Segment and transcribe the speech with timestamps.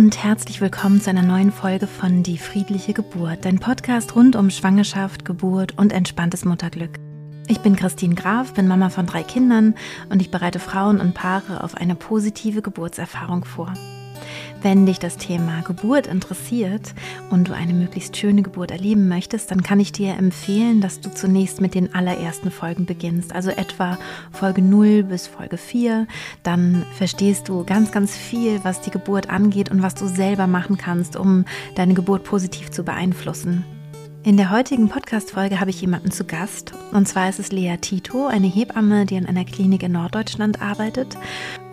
[0.00, 4.48] und herzlich willkommen zu einer neuen Folge von Die friedliche Geburt, dein Podcast rund um
[4.48, 6.98] Schwangerschaft, Geburt und entspanntes Mutterglück.
[7.48, 9.74] Ich bin Christine Graf, bin Mama von drei Kindern
[10.08, 13.74] und ich bereite Frauen und Paare auf eine positive Geburtserfahrung vor.
[14.62, 16.94] Wenn dich das Thema Geburt interessiert
[17.30, 21.10] und du eine möglichst schöne Geburt erleben möchtest, dann kann ich dir empfehlen, dass du
[21.10, 23.96] zunächst mit den allerersten Folgen beginnst, also etwa
[24.32, 26.06] Folge 0 bis Folge 4.
[26.42, 30.76] Dann verstehst du ganz, ganz viel, was die Geburt angeht und was du selber machen
[30.76, 33.64] kannst, um deine Geburt positiv zu beeinflussen.
[34.22, 36.74] In der heutigen Podcast-Folge habe ich jemanden zu Gast.
[36.92, 41.16] Und zwar ist es Lea Tito, eine Hebamme, die in einer Klinik in Norddeutschland arbeitet.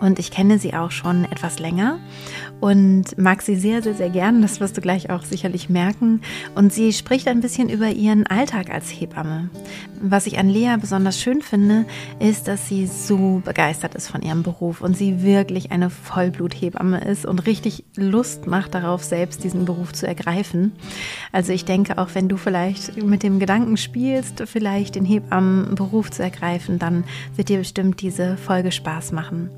[0.00, 1.98] Und ich kenne sie auch schon etwas länger
[2.60, 4.42] und mag sie sehr, sehr, sehr gern.
[4.42, 6.20] Das wirst du gleich auch sicherlich merken.
[6.54, 9.50] Und sie spricht ein bisschen über ihren Alltag als Hebamme.
[10.00, 11.84] Was ich an Lea besonders schön finde,
[12.20, 17.26] ist, dass sie so begeistert ist von ihrem Beruf und sie wirklich eine Vollbluthebamme ist
[17.26, 20.72] und richtig Lust macht darauf, selbst diesen Beruf zu ergreifen.
[21.32, 26.22] Also ich denke, auch wenn du vielleicht mit dem Gedanken spielst, vielleicht den Hebammenberuf zu
[26.22, 27.04] ergreifen, dann
[27.36, 29.50] wird dir bestimmt diese Folge Spaß machen.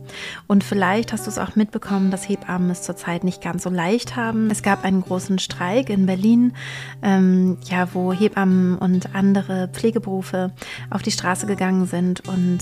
[0.46, 4.16] Und vielleicht hast du es auch mitbekommen, dass Hebammen es zurzeit nicht ganz so leicht
[4.16, 4.50] haben.
[4.50, 6.55] Es gab einen großen Streik in Berlin,
[7.02, 10.50] ähm, ja, wo Hebammen und andere Pflegeberufe
[10.91, 12.58] auf die Straße gegangen sind und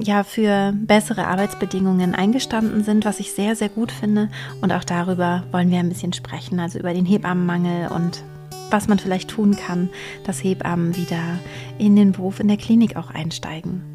[0.00, 4.28] ja für bessere Arbeitsbedingungen eingestanden sind, was ich sehr, sehr gut finde.
[4.60, 8.22] Und auch darüber wollen wir ein bisschen sprechen, also über den Hebammenmangel und
[8.70, 9.90] was man vielleicht tun kann,
[10.24, 11.38] dass Hebammen wieder
[11.78, 13.91] in den Beruf in der Klinik auch einsteigen.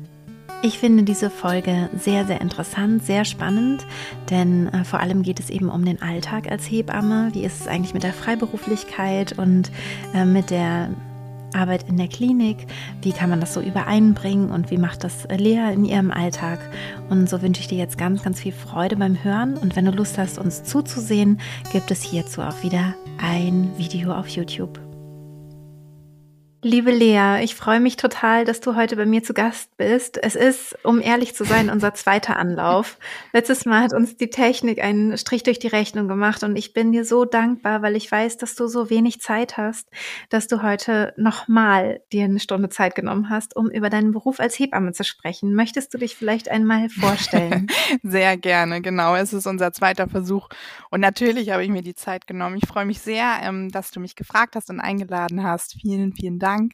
[0.63, 3.85] Ich finde diese Folge sehr, sehr interessant, sehr spannend,
[4.31, 7.29] denn äh, vor allem geht es eben um den Alltag als Hebamme.
[7.33, 9.71] Wie ist es eigentlich mit der Freiberuflichkeit und
[10.15, 10.89] äh, mit der
[11.53, 12.65] Arbeit in der Klinik?
[13.03, 16.59] Wie kann man das so übereinbringen und wie macht das Lea in ihrem Alltag?
[17.09, 19.57] Und so wünsche ich dir jetzt ganz, ganz viel Freude beim Hören.
[19.57, 21.39] Und wenn du Lust hast, uns zuzusehen,
[21.71, 24.86] gibt es hierzu auch wieder ein Video auf YouTube.
[26.69, 30.21] Liebe Lea, ich freue mich total, dass du heute bei mir zu Gast bist.
[30.21, 32.97] Es ist, um ehrlich zu sein, unser zweiter Anlauf.
[33.31, 36.91] Letztes Mal hat uns die Technik einen Strich durch die Rechnung gemacht und ich bin
[36.91, 39.87] dir so dankbar, weil ich weiß, dass du so wenig Zeit hast,
[40.29, 44.59] dass du heute nochmal dir eine Stunde Zeit genommen hast, um über deinen Beruf als
[44.59, 45.55] Hebamme zu sprechen.
[45.55, 47.67] Möchtest du dich vielleicht einmal vorstellen?
[48.03, 49.15] Sehr gerne, genau.
[49.15, 50.49] Es ist unser zweiter Versuch
[50.89, 52.57] und natürlich habe ich mir die Zeit genommen.
[52.61, 55.75] Ich freue mich sehr, ähm, dass du mich gefragt hast und eingeladen hast.
[55.81, 56.56] Vielen, vielen Dank.
[56.57, 56.73] Dank.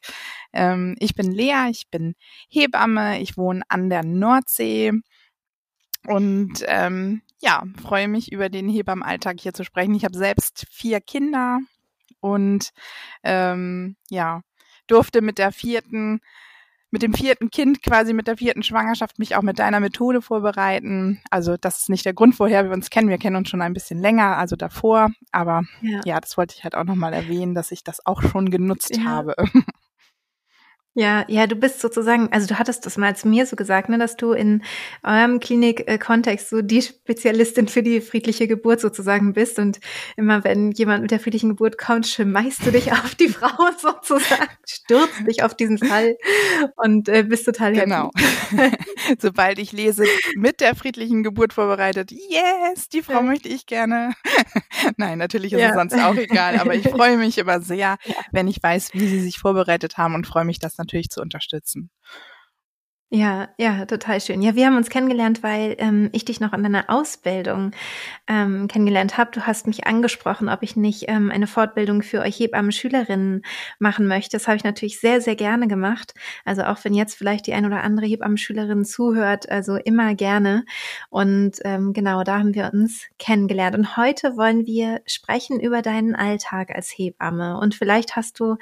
[0.52, 2.14] Ähm, ich bin Lea, ich bin
[2.48, 4.92] Hebamme, ich wohne an der Nordsee
[6.06, 9.94] und ähm, ja, freue mich über den Hebammenalltag hier zu sprechen.
[9.94, 11.60] Ich habe selbst vier Kinder
[12.20, 12.70] und
[13.22, 14.42] ähm, ja,
[14.86, 16.20] durfte mit der vierten
[16.94, 21.20] mit dem vierten Kind, quasi mit der vierten Schwangerschaft, mich auch mit deiner Methode vorbereiten.
[21.28, 23.08] Also das ist nicht der Grund, woher wir uns kennen.
[23.08, 25.08] Wir kennen uns schon ein bisschen länger, also davor.
[25.32, 28.48] Aber ja, ja das wollte ich halt auch nochmal erwähnen, dass ich das auch schon
[28.48, 29.06] genutzt ja.
[29.06, 29.34] habe.
[30.96, 33.98] Ja, ja, du bist sozusagen, also du hattest das mal zu mir so gesagt, ne,
[33.98, 34.62] dass du in
[35.02, 39.80] eurem Klinik-Kontext so die Spezialistin für die friedliche Geburt sozusagen bist und
[40.16, 44.50] immer wenn jemand mit der friedlichen Geburt kommt, schmeißt du dich auf die Frau sozusagen,
[44.64, 46.16] stürzt dich auf diesen Fall
[46.76, 48.12] und äh, bist total Genau.
[49.18, 50.04] Sobald ich lese,
[50.36, 54.12] mit der friedlichen Geburt vorbereitet, yes, die Frau möchte ich gerne.
[54.96, 55.70] Nein, natürlich ist ja.
[55.70, 57.96] es sonst auch egal, aber ich freue mich immer sehr,
[58.30, 61.90] wenn ich weiß, wie sie sich vorbereitet haben und freue mich, dass natürlich zu unterstützen.
[63.16, 64.42] Ja, ja, total schön.
[64.42, 67.70] Ja, wir haben uns kennengelernt, weil ähm, ich dich noch an deiner Ausbildung
[68.26, 69.30] ähm, kennengelernt habe.
[69.30, 73.42] Du hast mich angesprochen, ob ich nicht ähm, eine Fortbildung für euch Hebammen-Schülerinnen
[73.78, 74.36] machen möchte.
[74.36, 76.12] Das habe ich natürlich sehr, sehr gerne gemacht.
[76.44, 80.64] Also auch wenn jetzt vielleicht die ein oder andere Hebammen-Schülerin zuhört, also immer gerne.
[81.08, 83.76] Und ähm, genau, da haben wir uns kennengelernt.
[83.76, 87.58] Und heute wollen wir sprechen über deinen Alltag als Hebamme.
[87.60, 88.56] Und vielleicht hast du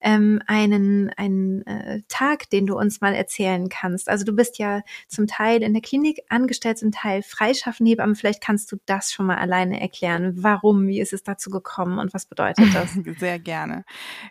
[0.00, 4.08] ähm, einen, einen äh, Tag, den du uns mal erzählen kannst kannst.
[4.08, 8.14] Also du bist ja zum Teil in der Klinik angestellt, zum Teil freischaffend Hebamme.
[8.14, 10.34] Vielleicht kannst du das schon mal alleine erklären.
[10.36, 10.86] Warum?
[10.86, 12.92] Wie ist es dazu gekommen und was bedeutet das?
[13.18, 13.84] Sehr gerne.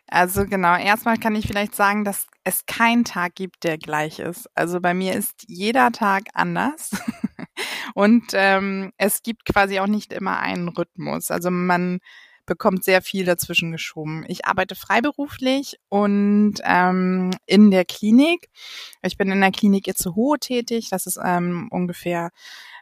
[0.07, 4.49] Also genau, erstmal kann ich vielleicht sagen, dass es keinen Tag gibt, der gleich ist.
[4.55, 6.91] Also bei mir ist jeder Tag anders.
[7.93, 11.31] Und ähm, es gibt quasi auch nicht immer einen Rhythmus.
[11.31, 11.99] Also man
[12.45, 14.25] bekommt sehr viel dazwischen geschoben.
[14.27, 18.49] Ich arbeite freiberuflich und ähm, in der Klinik.
[19.01, 20.89] Ich bin in der Klinik Itzehoe tätig.
[20.89, 22.31] Das ist ähm, ungefähr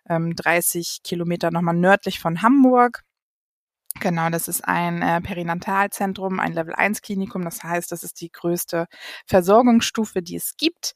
[0.10, 3.04] ähm, 30 Kilometer nochmal nördlich von Hamburg.
[4.00, 7.44] Genau, das ist ein äh, Perinatalzentrum, ein Level 1 Klinikum.
[7.44, 8.88] Das heißt, das ist die größte
[9.28, 10.94] Versorgungsstufe, die es gibt.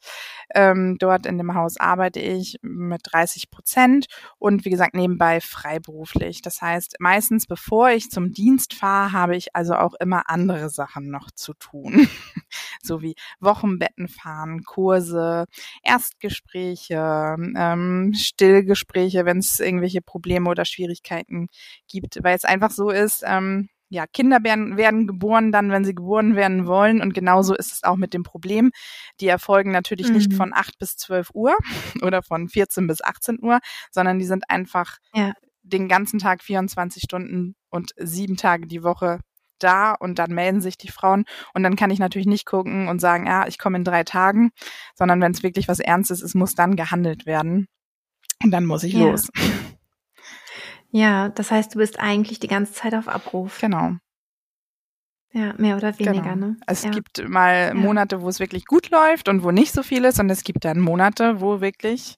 [0.54, 4.06] Ähm, dort in dem Haus arbeite ich mit 30 Prozent
[4.38, 6.42] und wie gesagt nebenbei freiberuflich.
[6.42, 11.08] Das heißt, meistens bevor ich zum Dienst fahre, habe ich also auch immer andere Sachen
[11.08, 12.08] noch zu tun.
[12.82, 15.46] so wie Wochenbetten fahren, Kurse,
[15.82, 21.48] Erstgespräche, ähm, Stillgespräche, wenn es irgendwelche Probleme oder Schwierigkeiten
[21.88, 25.94] gibt, weil es einfach so ist, ähm, ja, Kinder werden, werden geboren dann, wenn sie
[25.94, 27.00] geboren werden wollen.
[27.00, 28.70] Und genauso ist es auch mit dem Problem.
[29.20, 30.14] Die erfolgen natürlich mhm.
[30.16, 31.56] nicht von 8 bis 12 Uhr
[32.02, 35.32] oder von 14 bis 18 Uhr, sondern die sind einfach ja.
[35.62, 39.20] den ganzen Tag 24 Stunden und sieben Tage die Woche
[39.58, 43.00] da und dann melden sich die Frauen und dann kann ich natürlich nicht gucken und
[43.00, 44.50] sagen, ja, ich komme in drei Tagen,
[44.94, 47.66] sondern wenn es wirklich was Ernstes ist, muss dann gehandelt werden
[48.42, 49.00] und dann muss ich ja.
[49.00, 49.28] los.
[50.90, 53.60] Ja, das heißt, du bist eigentlich die ganze Zeit auf Abruf.
[53.60, 53.96] Genau.
[55.32, 56.46] Ja, mehr oder weniger, genau.
[56.46, 56.56] ne?
[56.66, 56.90] Es ja.
[56.90, 60.30] gibt mal Monate, wo es wirklich gut läuft und wo nicht so viel ist und
[60.30, 62.16] es gibt dann Monate, wo wirklich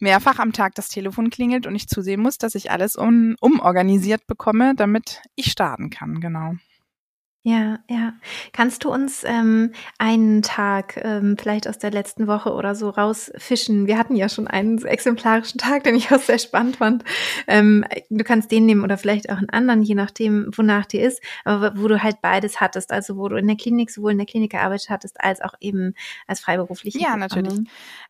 [0.00, 4.26] mehrfach am Tag das Telefon klingelt und ich zusehen muss, dass ich alles um, umorganisiert
[4.26, 6.54] bekomme, damit ich starten kann, genau.
[7.48, 8.12] Ja, ja.
[8.52, 13.86] Kannst du uns ähm, einen Tag ähm, vielleicht aus der letzten Woche oder so rausfischen?
[13.86, 17.04] Wir hatten ja schon einen exemplarischen Tag, den ich auch sehr spannend fand.
[17.46, 21.22] Ähm, du kannst den nehmen oder vielleicht auch einen anderen, je nachdem, wonach dir ist,
[21.44, 24.26] aber wo du halt beides hattest, also wo du in der Klinik sowohl in der
[24.26, 25.94] Klinik gearbeitet hattest, als auch eben
[26.26, 26.98] als freiberufliche.
[26.98, 27.60] Ja, natürlich.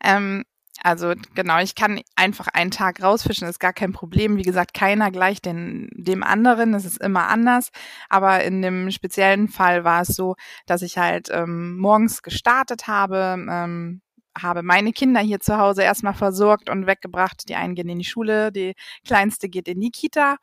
[0.02, 0.44] Ähm,
[0.82, 4.36] also genau, ich kann einfach einen Tag rausfischen, ist gar kein Problem.
[4.36, 7.70] Wie gesagt, keiner gleich den, dem anderen, es ist immer anders.
[8.08, 10.36] Aber in dem speziellen Fall war es so,
[10.66, 14.00] dass ich halt ähm, morgens gestartet habe, ähm,
[14.42, 17.48] habe meine Kinder hier zu Hause erstmal versorgt und weggebracht.
[17.48, 18.74] Die einen gehen in die Schule, die
[19.04, 20.36] kleinste geht in die Kita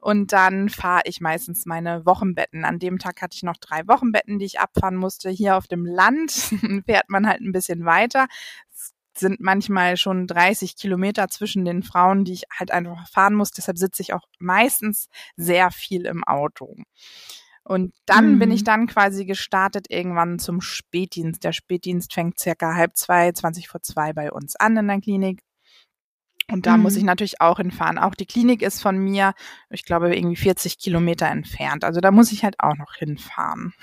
[0.00, 2.64] und dann fahre ich meistens meine Wochenbetten.
[2.64, 5.30] An dem Tag hatte ich noch drei Wochenbetten, die ich abfahren musste.
[5.30, 6.32] Hier auf dem Land
[6.86, 8.26] fährt man halt ein bisschen weiter
[9.18, 13.50] sind manchmal schon 30 Kilometer zwischen den Frauen, die ich halt einfach fahren muss.
[13.50, 16.76] Deshalb sitze ich auch meistens sehr viel im Auto.
[17.64, 18.38] Und dann mhm.
[18.38, 18.66] bin ich mhm.
[18.66, 21.44] dann quasi gestartet irgendwann zum Spätdienst.
[21.44, 25.42] Der Spätdienst fängt circa halb zwei, zwanzig vor zwei bei uns an in der Klinik.
[26.50, 26.84] Und da mhm.
[26.84, 27.98] muss ich natürlich auch hinfahren.
[27.98, 29.34] Auch die Klinik ist von mir,
[29.68, 31.84] ich glaube, irgendwie 40 Kilometer entfernt.
[31.84, 33.74] Also da muss ich halt auch noch hinfahren.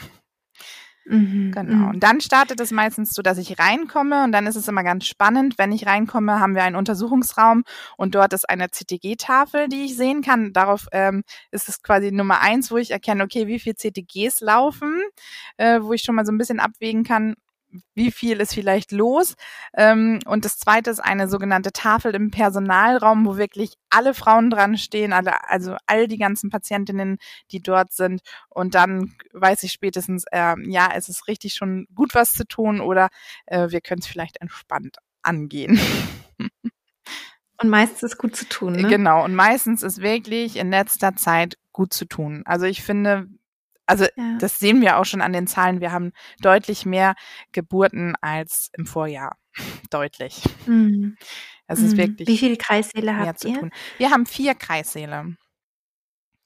[1.08, 1.76] Mhm, genau.
[1.76, 1.88] Mhm.
[1.90, 5.06] Und dann startet es meistens so, dass ich reinkomme und dann ist es immer ganz
[5.06, 5.58] spannend.
[5.58, 7.64] Wenn ich reinkomme, haben wir einen Untersuchungsraum
[7.98, 10.52] und dort ist eine CTG-Tafel, die ich sehen kann.
[10.52, 15.00] Darauf ähm, ist es quasi Nummer eins, wo ich erkenne, okay, wie viel CTGs laufen,
[15.58, 17.36] äh, wo ich schon mal so ein bisschen abwägen kann,
[17.94, 19.36] wie viel ist vielleicht los.
[19.74, 24.78] Ähm, und das zweite ist eine sogenannte Tafel im Personalraum, wo wirklich alle Frauen dran
[24.78, 27.18] stehen, alle, also all die ganzen Patientinnen,
[27.52, 28.22] die dort sind.
[28.50, 32.82] Und dann weiß ich spätestens, äh, ja, es ist richtig schon gut was zu tun
[32.82, 33.10] oder
[33.46, 35.80] äh, wir können es vielleicht entspannt angehen.
[37.62, 38.74] Und meistens ist gut zu tun.
[38.74, 38.88] Ne?
[38.90, 42.44] Genau, und meistens ist wirklich in letzter Zeit gut zu tun.
[42.46, 43.28] Also ich finde,
[43.86, 44.38] also ja.
[44.40, 45.82] das sehen wir auch schon an den Zahlen.
[45.82, 46.12] Wir haben
[46.42, 47.16] deutlich mehr
[47.52, 49.38] Geburten als im Vorjahr.
[49.90, 50.42] deutlich.
[50.66, 51.18] Mhm.
[51.68, 51.98] Es ist mhm.
[51.98, 52.28] wirklich.
[52.28, 53.60] Wie viele Kreissäle habt ihr?
[53.60, 53.72] Tun.
[53.98, 55.36] Wir haben vier Kreissäle.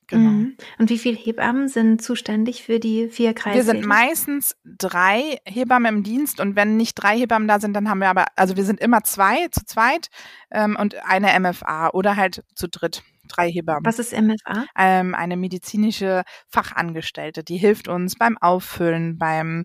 [0.08, 0.30] Genau.
[0.30, 0.58] Mhm.
[0.80, 3.66] Und wie viele Hebammen sind zuständig für die vier Kreissäle?
[3.66, 7.90] Wir sind meistens drei Hebammen im Dienst und wenn nicht drei Hebammen da sind, dann
[7.90, 10.08] haben wir aber, also wir sind immer zwei zu zweit
[10.50, 13.86] ähm, und eine MFA oder halt zu dritt drei Hebammen.
[13.86, 14.66] Was ist MFA?
[14.78, 19.64] Ähm, eine medizinische Fachangestellte, die hilft uns beim Auffüllen, beim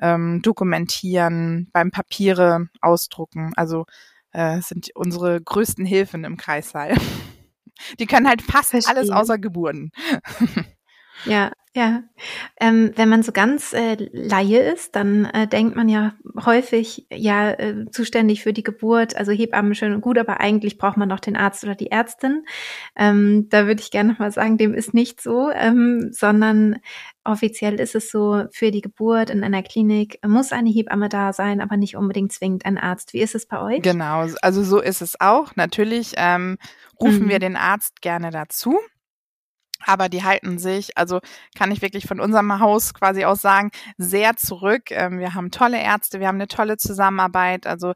[0.00, 3.52] ähm, Dokumentieren, beim Papiere ausdrucken.
[3.56, 3.84] Also
[4.32, 6.94] äh, sind unsere größten Hilfen im Kreissaal.
[7.98, 8.94] Die können halt fast Verstehe.
[8.94, 9.90] alles außer Geburten.
[11.24, 12.02] Ja, ja.
[12.58, 17.52] Ähm, wenn man so ganz äh, Laie ist, dann äh, denkt man ja häufig, ja,
[17.52, 21.20] äh, zuständig für die Geburt, also Hebammen schön und gut, aber eigentlich braucht man noch
[21.20, 22.44] den Arzt oder die Ärztin.
[22.96, 26.78] Ähm, da würde ich gerne nochmal sagen, dem ist nicht so, ähm, sondern
[27.22, 31.60] offiziell ist es so, für die Geburt in einer Klinik muss eine Hebamme da sein,
[31.60, 33.12] aber nicht unbedingt zwingend ein Arzt.
[33.12, 33.82] Wie ist es bei euch?
[33.82, 35.54] Genau, also so ist es auch.
[35.54, 36.58] Natürlich ähm,
[37.00, 37.28] rufen mhm.
[37.28, 38.80] wir den Arzt gerne dazu
[39.86, 41.20] aber die halten sich, also
[41.56, 44.90] kann ich wirklich von unserem Haus quasi aus sagen, sehr zurück.
[44.90, 47.92] Ähm, wir haben tolle Ärzte, wir haben eine tolle Zusammenarbeit, also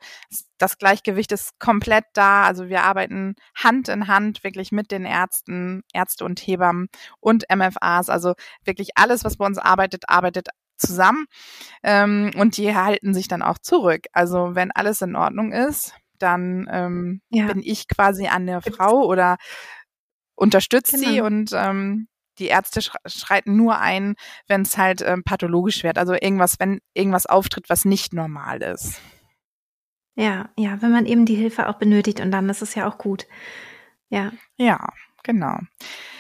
[0.59, 2.45] das Gleichgewicht ist komplett da.
[2.45, 6.89] Also wir arbeiten Hand in Hand wirklich mit den Ärzten, Ärzte und Hebammen
[7.21, 8.09] und MFAs.
[8.09, 11.27] Also wirklich alles, was bei uns arbeitet, arbeitet zusammen.
[11.83, 14.07] Ähm, und die halten sich dann auch zurück.
[14.13, 17.47] Also wenn alles in Ordnung ist, dann ähm, ja.
[17.47, 19.37] bin ich quasi an der Frau oder
[20.35, 21.09] unterstützt genau.
[21.09, 24.15] sie und ähm, die Ärzte schreiten nur ein,
[24.49, 25.99] wenn es halt ähm, pathologisch wird.
[25.99, 29.01] Also irgendwas, wenn irgendwas auftritt, was nicht normal ist.
[30.17, 32.99] Ja, ja, wenn man eben die Hilfe auch benötigt und dann ist es ja auch
[32.99, 33.27] gut.
[34.11, 34.33] Ja.
[34.57, 34.89] Ja,
[35.23, 35.59] genau.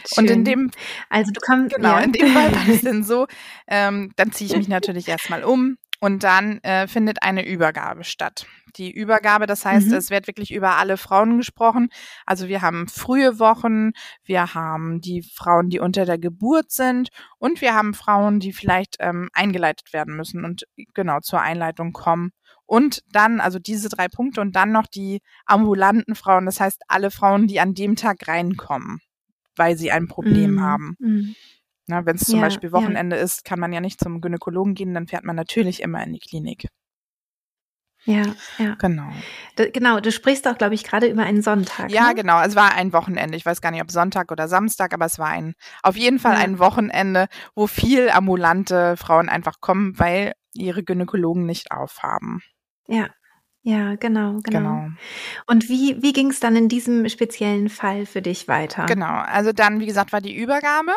[0.06, 0.24] Schön.
[0.24, 0.70] Und in dem,
[1.08, 2.00] also du kommst, genau, ja.
[2.00, 3.26] in dem Fall war es denn so,
[3.68, 8.46] ähm, dann ziehe ich mich natürlich erstmal um und dann äh, findet eine Übergabe statt.
[8.76, 9.94] Die Übergabe, das heißt, mhm.
[9.94, 11.88] es wird wirklich über alle Frauen gesprochen.
[12.26, 13.92] Also wir haben frühe Wochen,
[14.24, 18.96] wir haben die Frauen, die unter der Geburt sind und wir haben Frauen, die vielleicht
[18.98, 22.32] ähm, eingeleitet werden müssen und genau zur Einleitung kommen.
[22.66, 27.10] Und dann, also diese drei Punkte und dann noch die ambulanten Frauen, das heißt alle
[27.10, 29.00] Frauen, die an dem Tag reinkommen,
[29.54, 30.60] weil sie ein Problem mm.
[30.60, 30.96] haben.
[30.98, 31.34] Mm.
[31.86, 33.22] Wenn es zum ja, Beispiel Wochenende ja.
[33.22, 36.18] ist, kann man ja nicht zum Gynäkologen gehen, dann fährt man natürlich immer in die
[36.18, 36.68] Klinik.
[38.06, 38.24] Ja,
[38.58, 38.74] ja.
[38.78, 39.08] Genau.
[39.56, 41.90] Du, genau, du sprichst auch, glaube ich, gerade über einen Sonntag.
[41.90, 42.14] Ja, ne?
[42.14, 42.42] genau.
[42.42, 43.36] Es war ein Wochenende.
[43.36, 46.34] Ich weiß gar nicht, ob Sonntag oder Samstag, aber es war ein, auf jeden Fall
[46.34, 46.40] ja.
[46.40, 52.42] ein Wochenende, wo viel ambulante Frauen einfach kommen, weil ihre Gynäkologen nicht aufhaben.
[52.86, 53.08] Ja,
[53.62, 54.42] ja, genau, genau.
[54.42, 54.88] genau.
[55.46, 58.84] Und wie, wie ging es dann in diesem speziellen Fall für dich weiter?
[58.84, 60.92] Genau, also dann, wie gesagt, war die Übergabe.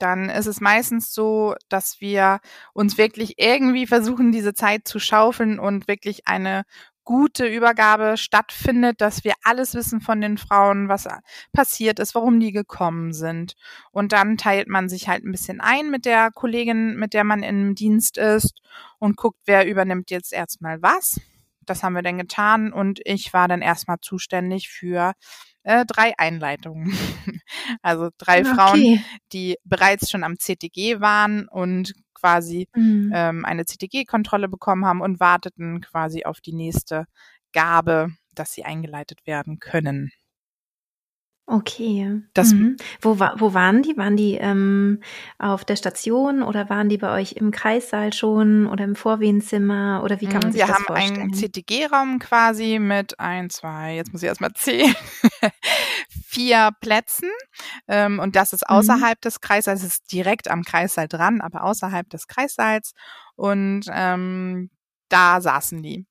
[0.00, 2.40] Dann ist es meistens so, dass wir
[2.72, 6.64] uns wirklich irgendwie versuchen, diese Zeit zu schaufeln und wirklich eine
[7.04, 11.08] gute Übergabe stattfindet, dass wir alles wissen von den Frauen, was
[11.52, 13.54] passiert ist, warum die gekommen sind.
[13.90, 17.42] Und dann teilt man sich halt ein bisschen ein mit der Kollegin, mit der man
[17.42, 18.60] im Dienst ist
[18.98, 21.20] und guckt, wer übernimmt jetzt erstmal was.
[21.66, 25.14] Das haben wir dann getan und ich war dann erstmal zuständig für
[25.62, 26.92] äh, drei Einleitungen.
[27.82, 28.54] also drei okay.
[28.54, 33.12] Frauen, die bereits schon am CTG waren und quasi mhm.
[33.14, 37.06] ähm, eine CTG-Kontrolle bekommen haben und warteten quasi auf die nächste
[37.52, 40.12] Gabe, dass sie eingeleitet werden können.
[41.50, 42.22] Okay.
[42.32, 42.76] Das, mhm.
[43.00, 43.96] wo, wo waren die?
[43.96, 45.00] Waren die ähm,
[45.40, 50.20] auf der Station oder waren die bei euch im Kreissaal schon oder im Vorwehenzimmer oder
[50.20, 51.16] wie kann man mhm, sich das vorstellen?
[51.16, 54.94] Wir haben einen CTG-Raum quasi mit ein, zwei, jetzt muss ich erstmal zählen,
[56.24, 57.30] vier Plätzen
[57.88, 58.76] ähm, und das ist mhm.
[58.76, 59.22] außerhalb mhm.
[59.24, 62.92] des Kreissaals, es ist direkt am Kreissaal dran, aber außerhalb des Kreissaals
[63.34, 64.70] und ähm,
[65.08, 66.06] da saßen die.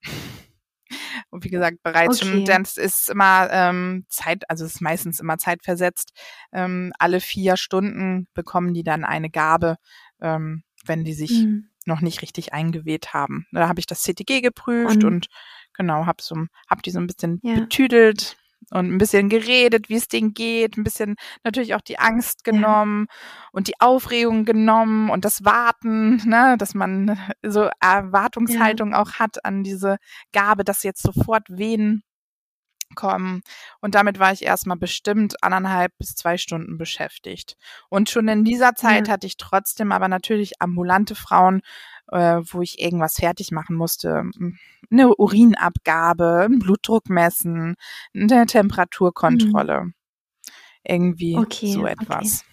[1.30, 2.32] Und wie gesagt, bereits okay.
[2.32, 6.12] schon, das ist immer ähm, Zeit, also es ist meistens immer zeitversetzt.
[6.52, 9.76] Ähm, alle vier Stunden bekommen die dann eine Gabe,
[10.22, 11.70] ähm, wenn die sich mhm.
[11.86, 13.46] noch nicht richtig eingeweht haben.
[13.52, 15.28] Da habe ich das CTG geprüft und, und
[15.74, 16.36] genau, habe so,
[16.68, 17.56] hab die so ein bisschen ja.
[17.56, 18.38] betüdelt,
[18.72, 23.08] und ein bisschen geredet, wie es denen geht, ein bisschen natürlich auch die Angst genommen
[23.10, 23.16] ja.
[23.52, 29.02] und die Aufregung genommen und das Warten, ne, dass man so Erwartungshaltung ja.
[29.02, 29.98] auch hat an diese
[30.34, 32.04] Gabe, dass jetzt sofort Wehen
[32.96, 33.42] kommen.
[33.82, 37.56] Und damit war ich erstmal bestimmt anderthalb bis zwei Stunden beschäftigt.
[37.90, 39.14] Und schon in dieser Zeit ja.
[39.14, 41.62] hatte ich trotzdem aber natürlich ambulante Frauen,
[42.12, 44.24] äh, wo ich irgendwas fertig machen musste.
[44.92, 47.76] Eine Urinabgabe, einen Blutdruck messen,
[48.14, 49.86] eine Temperaturkontrolle.
[49.86, 49.94] Mhm.
[50.84, 52.42] Irgendwie okay, so etwas.
[52.42, 52.50] Okay.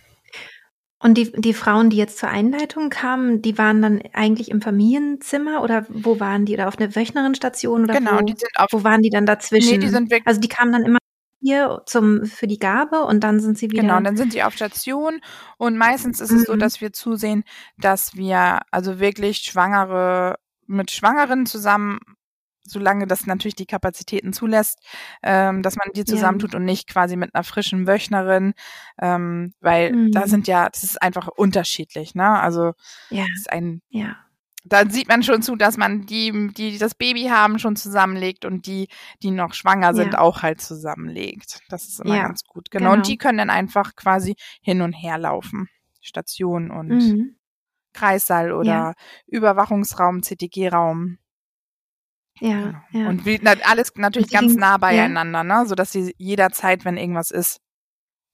[0.98, 5.62] Und die, die Frauen, die jetzt zur Einleitung kamen, die waren dann eigentlich im Familienzimmer
[5.62, 6.54] oder wo waren die?
[6.54, 9.72] Oder auf einer Wöchnerinstation oder genau, wo, die sind auf, wo waren die dann dazwischen?
[9.72, 10.22] Nee, die sind weg.
[10.24, 10.98] Also die kamen dann immer
[11.46, 13.82] hier zum, für die Gabe und dann sind sie wieder.
[13.82, 15.20] Genau, dann sind sie auf Station
[15.58, 16.58] und meistens ist es so, mhm.
[16.58, 17.44] dass wir zusehen,
[17.78, 20.36] dass wir also wirklich Schwangere
[20.66, 22.00] mit Schwangeren zusammen
[22.68, 24.80] solange das natürlich die Kapazitäten zulässt,
[25.22, 26.58] ähm, dass man die zusammentut ja.
[26.58, 28.54] und nicht quasi mit einer frischen Wöchnerin,
[29.00, 30.10] ähm, weil mhm.
[30.10, 32.28] da sind ja, das ist einfach unterschiedlich, ne?
[32.40, 32.72] Also
[33.08, 33.22] ja.
[33.22, 34.16] das ist ein ja
[34.68, 38.66] da sieht man schon zu, dass man die, die das Baby haben, schon zusammenlegt und
[38.66, 38.88] die,
[39.22, 40.18] die noch schwanger sind, ja.
[40.18, 41.60] auch halt zusammenlegt.
[41.68, 42.70] Das ist immer ja, ganz gut.
[42.70, 42.90] Genau.
[42.90, 42.96] genau.
[42.96, 45.68] Und die können dann einfach quasi hin und her laufen.
[46.00, 47.36] Station und mhm.
[47.92, 48.94] Kreissaal oder ja.
[49.26, 51.18] Überwachungsraum, CTG-Raum.
[52.38, 53.04] Ja, genau.
[53.04, 53.08] ja.
[53.08, 55.66] Und wie, alles natürlich ganz nah beieinander, ne?
[55.66, 57.60] sodass sie jederzeit, wenn irgendwas ist,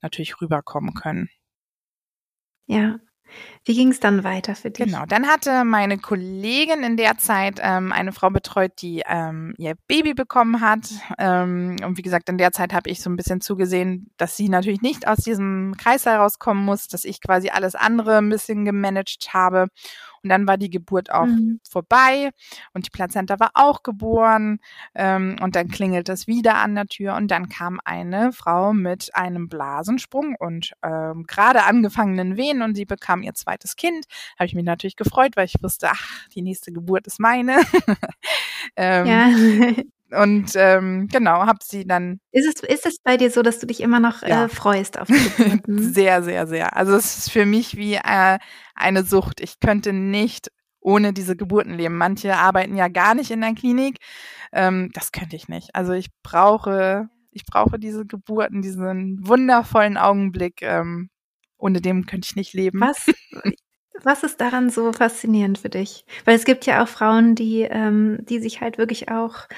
[0.01, 1.29] natürlich rüberkommen können.
[2.67, 2.99] Ja,
[3.65, 4.87] wie ging es dann weiter für dich?
[4.87, 9.75] Genau, dann hatte meine Kollegin in der Zeit ähm, eine Frau betreut, die ähm, ihr
[9.87, 10.91] Baby bekommen hat.
[11.19, 14.49] Ähm, und wie gesagt, in der Zeit habe ich so ein bisschen zugesehen, dass sie
[14.49, 19.29] natürlich nicht aus diesem Kreis herauskommen muss, dass ich quasi alles andere ein bisschen gemanagt
[19.33, 19.69] habe.
[20.23, 21.61] Und dann war die Geburt auch mhm.
[21.69, 22.31] vorbei
[22.73, 24.61] und die Plazenta war auch geboren.
[24.95, 29.15] Ähm, und dann klingelt es wieder an der Tür und dann kam eine Frau mit
[29.15, 34.07] einem Blasensprung und ähm, gerade angefangenen Wehen und sie bekam ihr zweites Kind.
[34.39, 37.61] Habe ich mich natürlich gefreut, weil ich wusste, ach, die nächste Geburt ist meine.
[38.77, 39.29] ähm, ja.
[40.13, 42.21] und ähm, genau, habe sie dann.
[42.33, 44.45] Ist es, ist es bei dir so, dass du dich immer noch ja.
[44.45, 45.93] äh, freust auf die Geburten?
[45.93, 46.77] sehr, sehr, sehr.
[46.77, 48.39] Also es ist für mich wie äh,
[48.75, 49.41] eine Sucht.
[49.41, 50.51] Ich könnte nicht
[50.81, 51.97] ohne diese Geburten leben.
[51.97, 53.99] Manche arbeiten ja gar nicht in der Klinik.
[54.53, 55.75] Ähm, das könnte ich nicht.
[55.75, 60.61] Also ich brauche, ich brauche diese Geburten, diesen wundervollen Augenblick.
[60.63, 61.09] Ähm,
[61.57, 62.81] ohne dem könnte ich nicht leben.
[62.81, 63.07] Was?
[64.03, 66.05] Was ist daran so faszinierend für dich?
[66.25, 69.49] Weil es gibt ja auch Frauen, die, ähm, die sich halt wirklich auch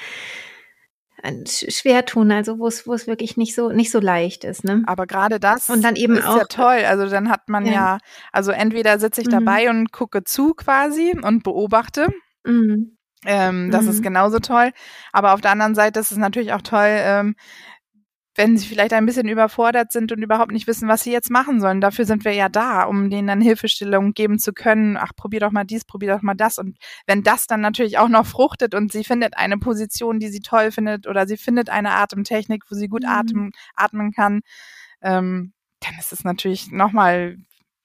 [1.22, 4.64] äh, schwer tun, also wo es wo es wirklich nicht so nicht so leicht ist,
[4.64, 4.82] ne?
[4.86, 6.84] Aber gerade das und dann eben ist auch, ja toll.
[6.86, 7.98] Also dann hat man ja, ja
[8.32, 9.44] also entweder sitze ich mhm.
[9.44, 12.08] dabei und gucke zu quasi und beobachte.
[12.44, 12.98] Mhm.
[13.26, 13.90] Ähm, das mhm.
[13.90, 14.72] ist genauso toll.
[15.12, 17.36] Aber auf der anderen Seite ist es natürlich auch toll, ähm,
[18.34, 21.60] wenn sie vielleicht ein bisschen überfordert sind und überhaupt nicht wissen, was sie jetzt machen
[21.60, 21.80] sollen.
[21.80, 24.96] Dafür sind wir ja da, um denen dann Hilfestellung geben zu können.
[24.96, 26.58] Ach, probier doch mal dies, probier doch mal das.
[26.58, 26.76] Und
[27.06, 30.72] wenn das dann natürlich auch noch fruchtet und sie findet eine Position, die sie toll
[30.72, 33.08] findet oder sie findet eine Atemtechnik, wo sie gut mhm.
[33.08, 34.40] atmen, atmen kann,
[35.02, 37.36] ähm, dann ist es natürlich nochmal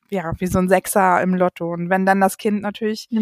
[0.10, 1.72] ja, wie so ein Sechser im Lotto.
[1.72, 3.22] Und wenn dann das Kind natürlich ja,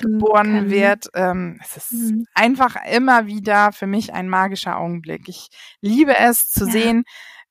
[0.00, 0.70] geboren können.
[0.70, 2.26] wird, ähm, es ist mhm.
[2.34, 5.28] einfach immer wieder für mich ein magischer Augenblick.
[5.28, 5.48] Ich
[5.80, 6.72] liebe es zu ja.
[6.72, 7.04] sehen.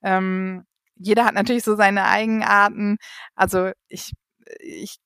[0.04, 0.64] Ähm,
[0.96, 2.98] jeder hat natürlich so seine Eigenarten.
[3.36, 4.14] Also ich,
[4.60, 4.98] ich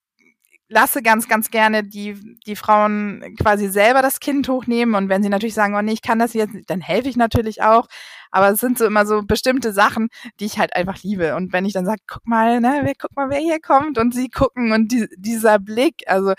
[0.72, 4.96] lasse ganz, ganz gerne die, die Frauen quasi selber das Kind hochnehmen.
[4.96, 7.62] Und wenn sie natürlich sagen, oh nee, ich kann das jetzt, dann helfe ich natürlich
[7.62, 7.88] auch.
[8.32, 10.10] Aber es sind so immer so bestimmte Sachen,
[10.40, 11.36] die ich halt einfach liebe.
[11.36, 14.14] Und wenn ich dann sage, guck mal, ne, wer, guck mal, wer hier kommt und
[14.14, 16.34] sie gucken und die, dieser Blick, also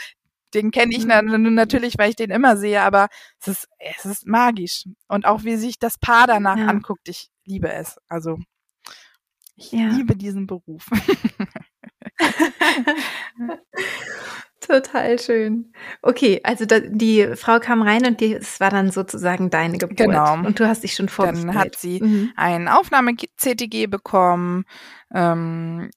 [0.55, 1.55] den kenne ich mhm.
[1.55, 3.09] natürlich, weil ich den immer sehe, aber
[3.41, 4.85] es ist, es ist magisch.
[5.09, 6.67] Und auch wie sich das Paar danach ja.
[6.67, 7.99] anguckt, ich liebe es.
[8.09, 8.39] Also
[9.57, 9.89] ich ja.
[9.89, 10.89] liebe diesen Beruf.
[14.67, 15.73] Total schön.
[16.03, 19.99] Okay, also da, die Frau kam rein und es war dann sozusagen deine Geburt.
[19.99, 20.35] Genau.
[20.35, 21.49] Und du hast dich schon vorgestellt.
[21.49, 22.33] Dann hat sie mhm.
[22.37, 24.65] ein Aufnahme-CTG bekommen.
[25.13, 25.91] Ähm,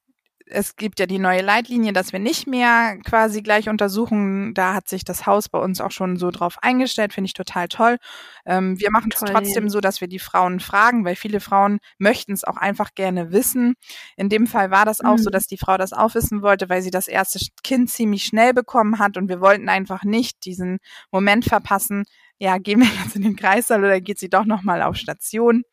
[0.48, 4.54] es gibt ja die neue Leitlinie, dass wir nicht mehr quasi gleich untersuchen.
[4.54, 7.68] Da hat sich das Haus bei uns auch schon so drauf eingestellt, finde ich total
[7.68, 7.98] toll.
[8.46, 12.34] Ähm, wir machen es trotzdem so, dass wir die Frauen fragen, weil viele Frauen möchten
[12.34, 13.76] es auch einfach gerne wissen.
[14.18, 15.24] In dem Fall war das auch mhm.
[15.24, 18.54] so, dass die Frau das auch wissen wollte, weil sie das erste Kind ziemlich schnell
[18.54, 20.78] bekommen hat und wir wollten einfach nicht diesen
[21.12, 22.04] Moment verpassen.
[22.38, 25.64] Ja, gehen wir jetzt in den Kreissaal oder geht sie doch nochmal auf Station?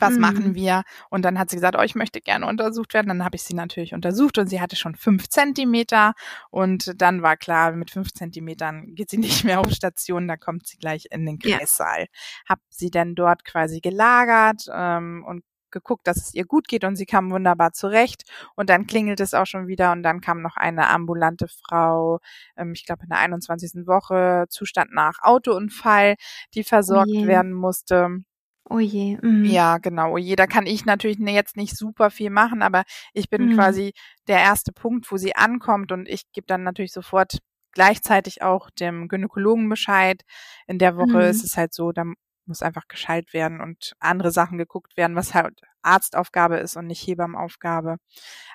[0.00, 0.20] Was mhm.
[0.20, 0.82] machen wir?
[1.10, 3.08] Und dann hat sie gesagt, oh, ich möchte gerne untersucht werden.
[3.08, 6.14] Dann habe ich sie natürlich untersucht und sie hatte schon fünf Zentimeter.
[6.50, 10.66] Und dann war klar, mit fünf Zentimetern geht sie nicht mehr auf Station, da kommt
[10.66, 12.00] sie gleich in den Kreissaal.
[12.00, 12.06] Ja.
[12.48, 16.96] Hab sie dann dort quasi gelagert ähm, und geguckt, dass es ihr gut geht und
[16.96, 18.22] sie kam wunderbar zurecht.
[18.56, 22.20] Und dann klingelt es auch schon wieder und dann kam noch eine ambulante Frau,
[22.56, 23.86] ähm, ich glaube in der 21.
[23.86, 26.16] Woche, Zustand nach Autounfall,
[26.54, 28.22] die versorgt oh werden musste.
[28.70, 29.18] Oh je.
[29.22, 29.44] Mhm.
[29.44, 30.12] Ja, genau.
[30.12, 33.54] Oh je, da kann ich natürlich jetzt nicht super viel machen, aber ich bin mhm.
[33.54, 33.92] quasi
[34.26, 37.38] der erste Punkt, wo sie ankommt und ich gebe dann natürlich sofort
[37.72, 40.22] gleichzeitig auch dem Gynäkologen Bescheid.
[40.66, 41.30] In der Woche mhm.
[41.30, 42.04] ist es halt so, da
[42.46, 47.06] muss einfach gescheit werden und andere Sachen geguckt werden, was halt Arztaufgabe ist und nicht
[47.06, 47.96] Hebammenaufgabe.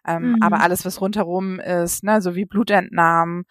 [0.06, 0.62] Ähm, Aber mhm.
[0.62, 3.46] alles, was rundherum ist, ne, so wie Blutentnahmen,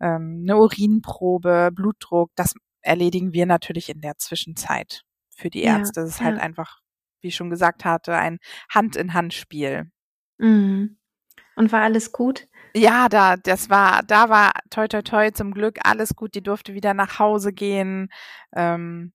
[0.00, 5.04] ähm, eine Urinprobe, Blutdruck, das erledigen wir natürlich in der Zwischenzeit
[5.42, 6.00] für die Ärzte.
[6.00, 6.42] Ja, das ist halt ja.
[6.42, 6.78] einfach,
[7.20, 8.38] wie ich schon gesagt hatte, ein
[8.72, 9.90] Hand-in-Hand-Spiel.
[10.38, 10.98] Mhm.
[11.56, 12.48] Und war alles gut?
[12.74, 16.34] Ja, da, das war, da war toi toi toi zum Glück alles gut.
[16.34, 18.08] Die durfte wieder nach Hause gehen.
[18.56, 19.12] Ähm,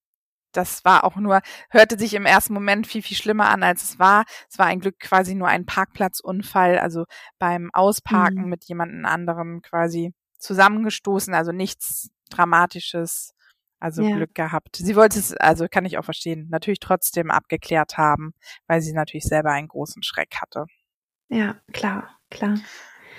[0.52, 4.00] das war auch nur, hörte sich im ersten Moment viel, viel schlimmer an, als es
[4.00, 4.26] war.
[4.50, 7.06] Es war ein Glück quasi nur ein Parkplatzunfall, also
[7.40, 8.50] beim Ausparken mhm.
[8.50, 13.34] mit jemandem anderem quasi zusammengestoßen, also nichts Dramatisches.
[13.80, 14.16] Also ja.
[14.16, 14.76] Glück gehabt.
[14.78, 18.34] Sie wollte es, also kann ich auch verstehen, natürlich trotzdem abgeklärt haben,
[18.68, 20.66] weil sie natürlich selber einen großen Schreck hatte.
[21.30, 22.58] Ja, klar, klar.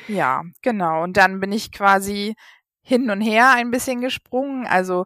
[0.08, 1.02] Ja, genau.
[1.02, 2.34] Und dann bin ich quasi
[2.82, 4.66] hin und her ein bisschen gesprungen.
[4.66, 5.04] Also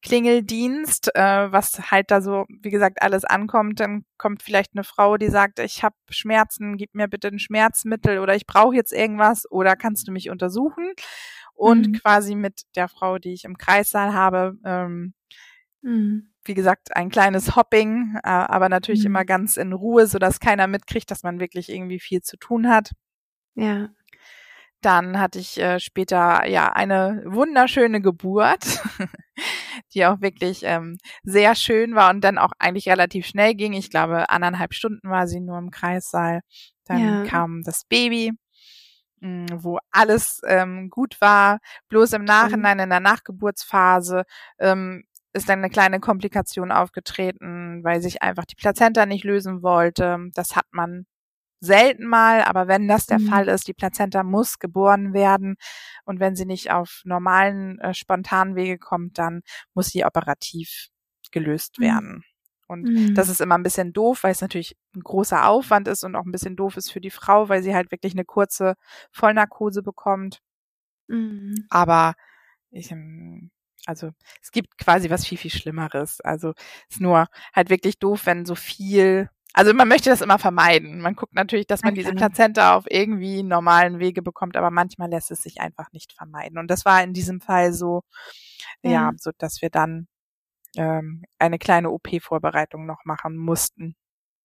[0.00, 5.16] Klingeldienst, äh, was halt da so, wie gesagt, alles ankommt, dann kommt vielleicht eine Frau,
[5.16, 9.50] die sagt, ich habe Schmerzen, gib mir bitte ein Schmerzmittel oder ich brauche jetzt irgendwas
[9.50, 10.92] oder kannst du mich untersuchen?
[11.58, 11.92] Und mhm.
[11.94, 15.12] quasi mit der Frau, die ich im Kreissaal habe, ähm,
[15.82, 16.30] mhm.
[16.44, 19.06] wie gesagt, ein kleines Hopping, äh, aber natürlich mhm.
[19.06, 22.68] immer ganz in Ruhe, so dass keiner mitkriegt, dass man wirklich irgendwie viel zu tun
[22.68, 22.92] hat.
[23.56, 23.88] Ja.
[24.82, 28.64] Dann hatte ich äh, später ja eine wunderschöne Geburt,
[29.94, 33.72] die auch wirklich ähm, sehr schön war und dann auch eigentlich relativ schnell ging.
[33.72, 36.42] Ich glaube, anderthalb Stunden war sie nur im Kreissaal.
[36.84, 37.24] Dann ja.
[37.24, 38.32] kam das Baby
[39.20, 44.24] wo alles ähm, gut war, bloß im Nachhinein in der Nachgeburtsphase
[44.58, 50.18] ähm, ist dann eine kleine Komplikation aufgetreten, weil sich einfach die Plazenta nicht lösen wollte.
[50.34, 51.06] Das hat man
[51.60, 53.26] selten mal, aber wenn das der mhm.
[53.26, 55.56] Fall ist, die Plazenta muss geboren werden
[56.04, 59.42] und wenn sie nicht auf normalen äh, spontanen Wege kommt, dann
[59.74, 60.88] muss sie operativ
[61.32, 61.84] gelöst mhm.
[61.84, 62.24] werden.
[62.68, 63.14] Und mhm.
[63.14, 66.24] das ist immer ein bisschen doof, weil es natürlich ein großer Aufwand ist und auch
[66.24, 68.74] ein bisschen doof ist für die Frau, weil sie halt wirklich eine kurze
[69.10, 70.40] Vollnarkose bekommt.
[71.08, 71.66] Mhm.
[71.70, 72.14] Aber
[72.70, 73.50] ich, ähm,
[73.86, 74.10] also
[74.42, 76.20] es gibt quasi was viel, viel Schlimmeres.
[76.20, 76.50] Also
[76.88, 81.00] es ist nur halt wirklich doof, wenn so viel also man möchte das immer vermeiden.
[81.00, 85.30] Man guckt natürlich, dass man diese Plazenta auf irgendwie normalen Wege bekommt, aber manchmal lässt
[85.30, 86.58] es sich einfach nicht vermeiden.
[86.58, 88.02] Und das war in diesem Fall so,
[88.82, 90.06] ja, ja so dass wir dann
[90.78, 93.96] ähm, eine kleine OP-Vorbereitung noch machen mussten.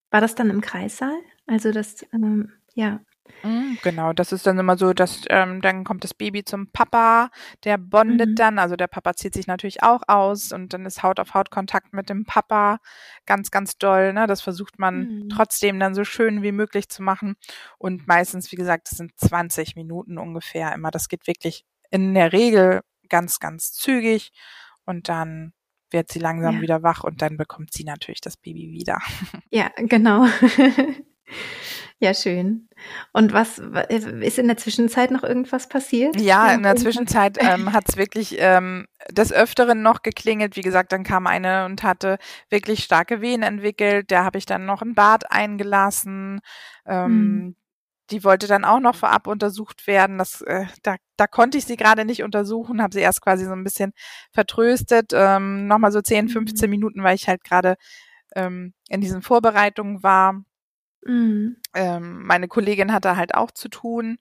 [0.09, 1.15] War das dann im Kreissaal?
[1.45, 2.99] Also das, ähm, ja.
[3.43, 7.29] Mhm, genau, das ist dann immer so, dass ähm, dann kommt das Baby zum Papa,
[7.63, 8.35] der bondet mhm.
[8.35, 11.49] dann, also der Papa zieht sich natürlich auch aus und dann ist Haut auf Haut
[11.49, 12.79] Kontakt mit dem Papa
[13.25, 14.11] ganz, ganz doll.
[14.11, 14.27] Ne?
[14.27, 15.29] Das versucht man mhm.
[15.29, 17.35] trotzdem dann so schön wie möglich zu machen.
[17.77, 20.91] Und meistens, wie gesagt, das sind 20 Minuten ungefähr immer.
[20.91, 24.31] Das geht wirklich in der Regel ganz, ganz zügig
[24.85, 25.53] und dann
[25.93, 26.61] wird sie langsam ja.
[26.61, 28.99] wieder wach und dann bekommt sie natürlich das Baby wieder.
[29.51, 30.25] Ja, genau.
[31.99, 32.67] Ja, schön.
[33.13, 36.19] Und was ist in der Zwischenzeit noch irgendwas passiert?
[36.19, 40.57] Ja, in der Zwischenzeit ähm, hat es wirklich ähm, des Öfteren noch geklingelt.
[40.57, 42.17] Wie gesagt, dann kam eine und hatte
[42.49, 44.11] wirklich starke Wehen entwickelt.
[44.11, 46.41] Da habe ich dann noch ein Bad eingelassen.
[46.85, 47.55] Ähm, hm.
[48.13, 50.19] Die wollte dann auch noch vorab untersucht werden.
[50.19, 53.53] Das, äh, da, da konnte ich sie gerade nicht untersuchen, habe sie erst quasi so
[53.53, 53.91] ein bisschen
[54.31, 55.11] vertröstet.
[55.13, 56.69] Ähm, Nochmal so 10, 15 hm.
[56.69, 57.75] Minuten, weil ich halt gerade
[58.35, 60.43] ähm, in diesen Vorbereitungen war.
[61.03, 61.57] Mhm.
[61.73, 64.19] Ähm, meine Kollegin hatte halt auch zu tun.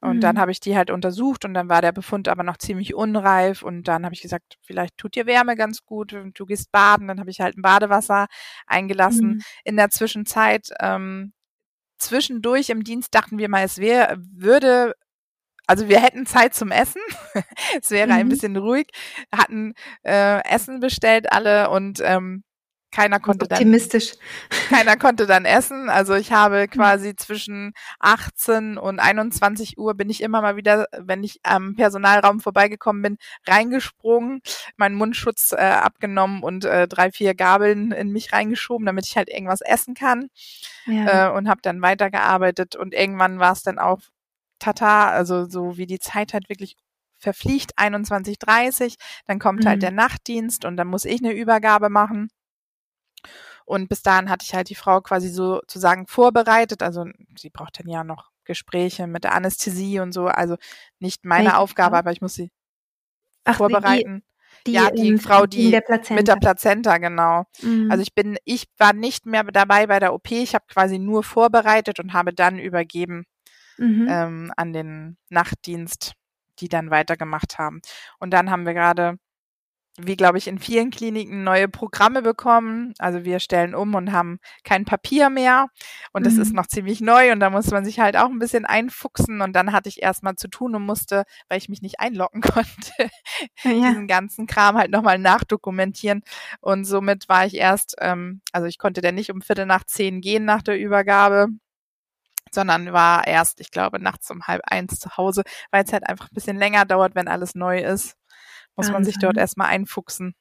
[0.00, 0.20] Und mhm.
[0.20, 3.62] dann habe ich die halt untersucht und dann war der Befund aber noch ziemlich unreif
[3.62, 7.20] und dann habe ich gesagt, vielleicht tut dir Wärme ganz gut, du gehst baden, dann
[7.20, 8.26] habe ich halt ein Badewasser
[8.66, 9.28] eingelassen.
[9.28, 9.42] Mhm.
[9.64, 11.34] In der Zwischenzeit, ähm,
[12.00, 14.94] zwischendurch im Dienst dachten wir mal, es wäre, würde
[15.70, 17.00] also wir hätten Zeit zum Essen.
[17.80, 18.12] es wäre mhm.
[18.12, 18.88] ein bisschen ruhig.
[19.32, 22.42] Hatten äh, Essen bestellt alle und ähm,
[22.90, 24.14] keiner konnte optimistisch.
[24.50, 25.88] dann keiner konnte dann essen.
[25.88, 26.70] Also ich habe hm.
[26.70, 32.40] quasi zwischen 18 und 21 Uhr bin ich immer mal wieder, wenn ich am Personalraum
[32.40, 34.40] vorbeigekommen bin, reingesprungen,
[34.76, 39.28] meinen Mundschutz äh, abgenommen und äh, drei vier Gabeln in mich reingeschoben, damit ich halt
[39.28, 40.28] irgendwas essen kann
[40.86, 41.28] ja.
[41.28, 44.00] äh, und habe dann weitergearbeitet und irgendwann war es dann auch
[44.58, 46.76] Tata, also so wie die Zeit halt wirklich
[47.16, 49.68] verfliegt 21:30, dann kommt halt mhm.
[49.68, 52.30] halt der Nachtdienst und dann muss ich eine Übergabe machen.
[53.70, 56.82] Und bis dahin hatte ich halt die Frau quasi sozusagen vorbereitet.
[56.82, 57.06] Also
[57.36, 60.26] sie braucht dann ja noch Gespräche mit der Anästhesie und so.
[60.26, 60.56] Also
[60.98, 62.50] nicht meine Welche Aufgabe, aber ich muss sie
[63.44, 64.24] Ach, vorbereiten.
[64.66, 67.44] Die, die, ja, die ähm, Frau, die der mit der Plazenta, genau.
[67.62, 67.92] Mhm.
[67.92, 70.32] Also ich bin, ich war nicht mehr dabei bei der OP.
[70.32, 73.24] Ich habe quasi nur vorbereitet und habe dann übergeben
[73.78, 74.08] mhm.
[74.10, 76.14] ähm, an den Nachtdienst,
[76.58, 77.82] die dann weitergemacht haben.
[78.18, 79.20] Und dann haben wir gerade
[80.06, 82.94] wie glaube ich in vielen Kliniken neue Programme bekommen.
[82.98, 85.68] Also wir stellen um und haben kein Papier mehr
[86.12, 86.42] und das mhm.
[86.42, 89.54] ist noch ziemlich neu und da muss man sich halt auch ein bisschen einfuchsen und
[89.54, 93.10] dann hatte ich erstmal zu tun und musste, weil ich mich nicht einloggen konnte,
[93.62, 93.90] ja.
[93.90, 96.22] diesen ganzen Kram halt nochmal nachdokumentieren
[96.60, 100.20] und somit war ich erst, ähm, also ich konnte dann nicht um Viertel nach zehn
[100.20, 101.48] gehen nach der Übergabe
[102.52, 106.26] sondern war erst, ich glaube, nachts um halb eins zu Hause, weil es halt einfach
[106.26, 108.16] ein bisschen länger dauert, wenn alles neu ist
[108.80, 108.92] muss Wahnsinn.
[108.94, 110.34] man sich dort erstmal einfuchsen.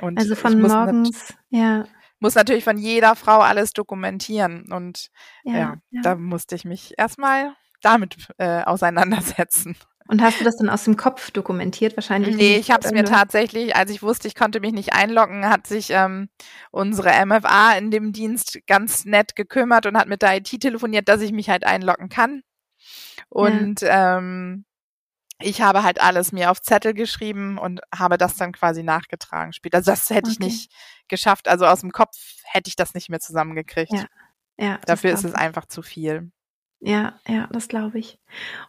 [0.00, 1.84] Und also von morgens, ja.
[2.20, 4.70] Muss natürlich von jeder Frau alles dokumentieren.
[4.70, 5.08] Und
[5.42, 6.00] ja, ja, ja.
[6.02, 9.76] da musste ich mich erstmal damit äh, auseinandersetzen.
[10.06, 12.36] Und hast du das dann aus dem Kopf dokumentiert wahrscheinlich?
[12.36, 15.66] Nee, ich habe es mir tatsächlich, als ich wusste, ich konnte mich nicht einloggen, hat
[15.66, 16.28] sich ähm,
[16.70, 21.22] unsere MFA in dem Dienst ganz nett gekümmert und hat mit der IT telefoniert, dass
[21.22, 22.42] ich mich halt einloggen kann.
[23.30, 24.18] Und ja.
[24.18, 24.64] ähm,
[25.42, 29.78] ich habe halt alles mir auf Zettel geschrieben und habe das dann quasi nachgetragen später.
[29.78, 30.32] Also das hätte okay.
[30.32, 30.72] ich nicht
[31.08, 31.48] geschafft.
[31.48, 33.92] Also aus dem Kopf hätte ich das nicht mehr zusammengekriegt.
[33.92, 34.06] Ja.
[34.58, 36.30] ja Dafür ist es einfach zu viel.
[36.84, 38.18] Ja, ja, das glaube ich.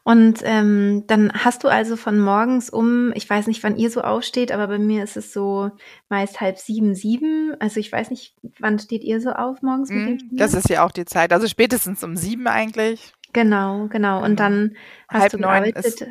[0.04, 4.02] Und ähm, dann hast du also von morgens um, ich weiß nicht, wann ihr so
[4.02, 5.72] aufsteht, aber bei mir ist es so
[6.10, 7.56] meist halb sieben, sieben.
[7.60, 10.70] Also ich weiß nicht, wann steht ihr so auf morgens mit dem mm, Das ist
[10.70, 11.34] ja auch die Zeit.
[11.34, 13.16] Also spätestens um sieben eigentlich.
[13.34, 14.20] Genau, genau.
[14.20, 14.44] Und genau.
[14.44, 14.76] dann
[15.08, 16.06] hast halb du neun ist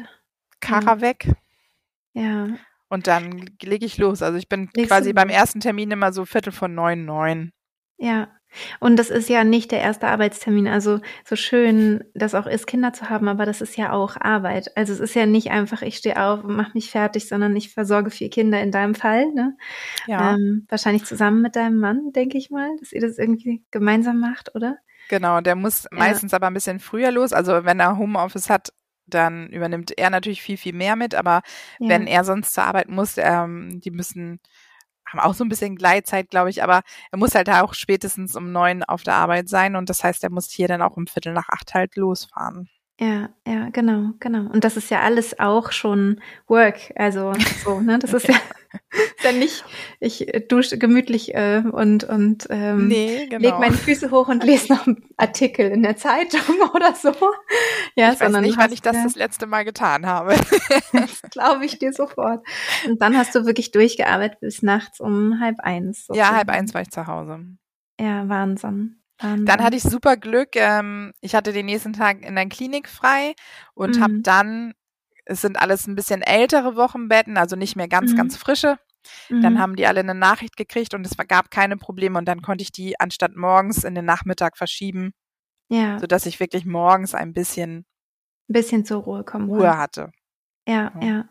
[0.63, 1.01] Kara mhm.
[1.03, 1.29] weg.
[2.15, 2.49] Ja.
[2.89, 4.23] Und dann lege ich los.
[4.23, 7.53] Also ich bin Legst quasi beim ersten Termin immer so Viertel von neun, neun.
[7.99, 8.29] Ja.
[8.81, 10.69] Und das ist ja nicht der erste Arbeitstermin.
[10.69, 14.77] Also so schön das auch ist, Kinder zu haben, aber das ist ja auch Arbeit.
[14.77, 17.73] Also es ist ja nicht einfach, ich stehe auf und mache mich fertig, sondern ich
[17.73, 19.33] versorge vier Kinder in deinem Fall.
[19.33, 19.57] Ne?
[20.07, 20.35] Ja.
[20.35, 24.55] Ähm, wahrscheinlich zusammen mit deinem Mann, denke ich mal, dass ihr das irgendwie gemeinsam macht,
[24.55, 24.77] oder?
[25.09, 25.99] Genau, der muss ja.
[25.99, 27.33] meistens aber ein bisschen früher los.
[27.33, 28.73] Also wenn er Homeoffice hat,
[29.07, 31.15] dann übernimmt er natürlich viel, viel mehr mit.
[31.15, 31.43] Aber
[31.79, 31.89] ja.
[31.89, 34.41] wenn er sonst zur Arbeit muss, ähm, die müssen
[35.13, 38.53] haben auch so ein bisschen Gleitzeit, glaube ich, aber er muss halt auch spätestens um
[38.53, 41.33] neun auf der Arbeit sein und das heißt, er muss hier dann auch um Viertel
[41.33, 42.69] nach acht halt losfahren.
[43.01, 44.51] Ja, ja, genau, genau.
[44.53, 47.33] Und das ist ja alles auch schon Work, also
[47.65, 47.99] so, ne?
[47.99, 48.37] Das ist ja,
[49.23, 49.65] ja nicht,
[50.01, 53.51] ich dusche gemütlich äh, und und ähm, nee, genau.
[53.51, 56.41] leg meine Füße hoch und lese noch einen Artikel in der Zeitung
[56.75, 57.15] oder so.
[57.97, 60.35] Ja, ich sondern weiß nicht, wann ich das das letzte Mal getan habe.
[60.93, 62.47] das glaube ich dir sofort.
[62.87, 66.07] Und dann hast du wirklich durchgearbeitet bis nachts um halb eins.
[66.07, 67.41] So ja, halb eins war ich zu Hause.
[68.01, 69.03] Ja, Wahnsinn.
[69.23, 70.57] Dann hatte ich super Glück.
[70.57, 73.35] Ähm, ich hatte den nächsten Tag in der Klinik frei
[73.75, 74.03] und mhm.
[74.03, 74.75] habe dann,
[75.25, 78.17] es sind alles ein bisschen ältere Wochenbetten, also nicht mehr ganz, mhm.
[78.17, 78.79] ganz frische.
[79.29, 79.59] Dann mhm.
[79.59, 82.71] haben die alle eine Nachricht gekriegt und es gab keine Probleme und dann konnte ich
[82.71, 85.13] die anstatt morgens in den Nachmittag verschieben.
[85.69, 85.99] Ja.
[85.99, 87.79] Sodass ich wirklich morgens ein bisschen,
[88.49, 90.13] ein bisschen zur Ruhe kommen Ruhe hatte.
[90.69, 91.07] Ja, ja.
[91.07, 91.25] ja.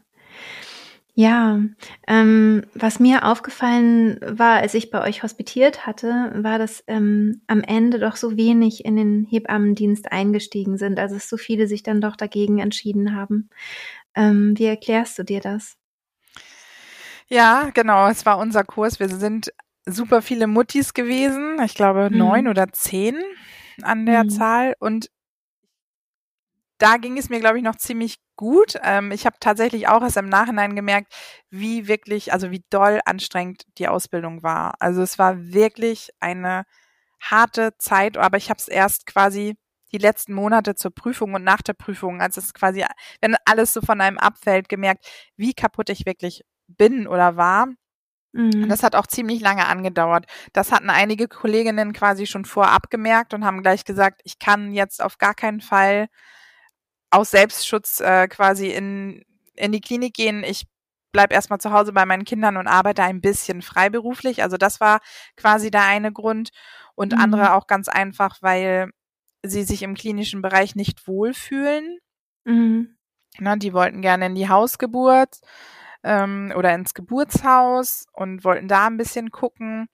[1.13, 1.59] Ja,
[2.07, 7.61] ähm, was mir aufgefallen war, als ich bei euch hospitiert hatte, war, dass ähm, am
[7.61, 11.99] Ende doch so wenig in den Hebammendienst eingestiegen sind, also dass so viele sich dann
[11.99, 13.49] doch dagegen entschieden haben.
[14.15, 15.75] Ähm, wie erklärst du dir das?
[17.27, 18.99] Ja, genau, es war unser Kurs.
[18.99, 19.51] Wir sind
[19.85, 22.17] super viele Muttis gewesen, ich glaube mhm.
[22.17, 23.21] neun oder zehn
[23.81, 24.29] an der mhm.
[24.29, 25.09] Zahl und
[26.77, 28.75] da ging es mir, glaube ich, noch ziemlich gut.
[28.83, 31.13] Ähm, ich habe tatsächlich auch erst im Nachhinein gemerkt,
[31.51, 34.73] wie wirklich, also wie doll anstrengend die Ausbildung war.
[34.79, 36.63] Also es war wirklich eine
[37.21, 39.57] harte Zeit, aber ich habe es erst quasi
[39.91, 42.83] die letzten Monate zur Prüfung und nach der Prüfung, als es quasi,
[43.21, 45.05] wenn alles so von einem abfällt, gemerkt,
[45.37, 47.67] wie kaputt ich wirklich bin oder war.
[48.33, 48.69] Mhm.
[48.69, 50.25] Das hat auch ziemlich lange angedauert.
[50.53, 55.03] Das hatten einige Kolleginnen quasi schon vorab gemerkt und haben gleich gesagt, ich kann jetzt
[55.03, 56.07] auf gar keinen Fall
[57.11, 59.23] aus Selbstschutz äh, quasi in,
[59.55, 60.43] in die Klinik gehen.
[60.43, 60.65] Ich
[61.11, 64.41] bleib erstmal zu Hause bei meinen Kindern und arbeite ein bisschen freiberuflich.
[64.43, 64.99] Also das war
[65.35, 66.49] quasi der eine Grund.
[66.95, 67.19] Und mhm.
[67.19, 68.91] andere auch ganz einfach, weil
[69.43, 71.99] sie sich im klinischen Bereich nicht wohlfühlen.
[72.45, 72.97] Mhm.
[73.39, 75.39] Na, die wollten gerne in die Hausgeburt
[76.03, 79.87] ähm, oder ins Geburtshaus und wollten da ein bisschen gucken.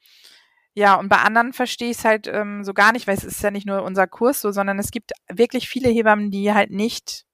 [0.78, 3.42] Ja, und bei anderen verstehe ich es halt ähm, so gar nicht, weil es ist
[3.42, 7.26] ja nicht nur unser Kurs so, sondern es gibt wirklich viele Hebammen, die halt nicht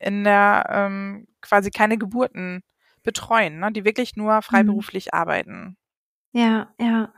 [0.00, 2.60] in der ähm, quasi keine Geburten
[3.04, 3.70] betreuen, ne?
[3.70, 4.42] die wirklich nur mhm.
[4.42, 5.16] freiberuflich mhm.
[5.16, 5.76] arbeiten.
[6.32, 7.12] Ja, ja.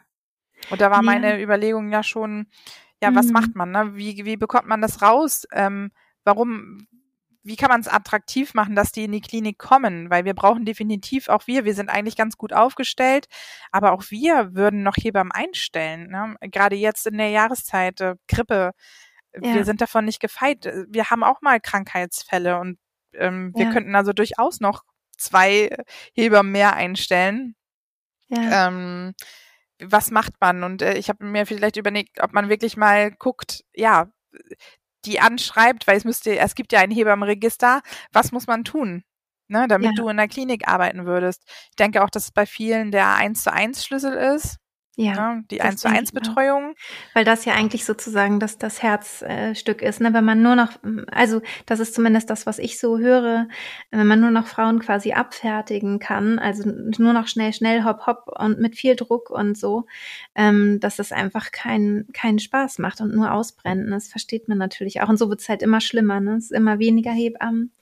[0.68, 1.02] Und da war ja.
[1.02, 2.48] meine Überlegung ja schon,
[3.02, 3.16] ja, mhm.
[3.16, 3.96] was macht man, ne?
[3.96, 5.46] Wie, wie bekommt man das raus?
[5.50, 5.92] Ähm,
[6.24, 6.88] warum,
[7.50, 10.08] wie kann man es attraktiv machen, dass die in die Klinik kommen?
[10.08, 13.26] Weil wir brauchen definitiv auch wir, wir sind eigentlich ganz gut aufgestellt,
[13.72, 16.08] aber auch wir würden noch Hebammen einstellen.
[16.10, 16.36] Ne?
[16.42, 18.70] Gerade jetzt in der Jahreszeit, äh, Grippe,
[19.34, 19.54] ja.
[19.54, 20.72] wir sind davon nicht gefeit.
[20.88, 22.78] Wir haben auch mal Krankheitsfälle und
[23.14, 23.72] ähm, wir ja.
[23.72, 24.84] könnten also durchaus noch
[25.18, 25.76] zwei
[26.14, 27.56] Hebammen mehr einstellen.
[28.28, 28.68] Ja.
[28.68, 29.14] Ähm,
[29.82, 30.62] was macht man?
[30.62, 34.08] Und äh, ich habe mir vielleicht überlegt, ob man wirklich mal guckt, ja,
[35.04, 37.82] die anschreibt, weil es müsste, es gibt ja ein Hebammenregister,
[38.12, 39.04] was muss man tun?
[39.48, 39.92] Ne, damit ja.
[39.96, 41.42] du in der Klinik arbeiten würdest.
[41.70, 44.58] Ich denke auch, dass es bei vielen der 1 zu 1 Schlüssel ist.
[45.02, 46.74] Ja, ne, die 1 zu 1 Betreuung.
[47.14, 50.12] Weil das ja eigentlich sozusagen das, das Herzstück ist, ne?
[50.12, 50.72] Wenn man nur noch,
[51.10, 53.48] also das ist zumindest das, was ich so höre,
[53.90, 58.28] wenn man nur noch Frauen quasi abfertigen kann, also nur noch schnell, schnell, hopp, hopp
[58.38, 59.86] und mit viel Druck und so,
[60.34, 63.90] ähm, dass das einfach keinen keinen Spaß macht und nur ausbrennen.
[63.90, 65.08] Das versteht man natürlich auch.
[65.08, 66.36] Und so wird es halt immer schlimmer, ne?
[66.36, 67.72] Es ist immer weniger Hebammen.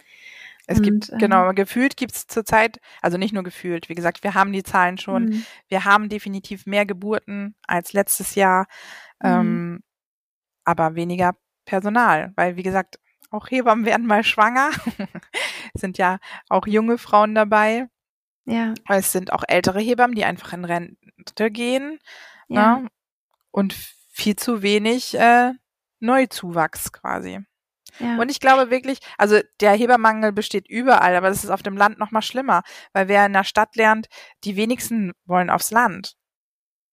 [0.70, 4.22] Es und, gibt, ähm, genau, gefühlt gibt es zurzeit, also nicht nur gefühlt, wie gesagt,
[4.22, 5.46] wir haben die Zahlen schon, mhm.
[5.68, 8.66] wir haben definitiv mehr Geburten als letztes Jahr,
[9.22, 9.28] mhm.
[9.28, 9.80] ähm,
[10.64, 11.32] aber weniger
[11.64, 12.98] Personal, weil wie gesagt,
[13.30, 14.70] auch Hebammen werden mal schwanger,
[15.74, 16.18] sind ja
[16.50, 17.88] auch junge Frauen dabei.
[18.44, 18.74] Ja.
[18.88, 21.98] Es sind auch ältere Hebammen, die einfach in Rente gehen.
[22.48, 22.78] Ja.
[22.78, 22.88] Ne?
[23.50, 23.74] Und
[24.10, 25.52] viel zu wenig äh,
[26.00, 27.40] Neuzuwachs quasi.
[27.98, 28.16] Ja.
[28.18, 31.98] Und ich glaube wirklich, also der Hebermangel besteht überall, aber das ist auf dem Land
[31.98, 34.08] noch mal schlimmer, weil wer in der Stadt lernt,
[34.44, 36.14] die wenigsten wollen aufs Land.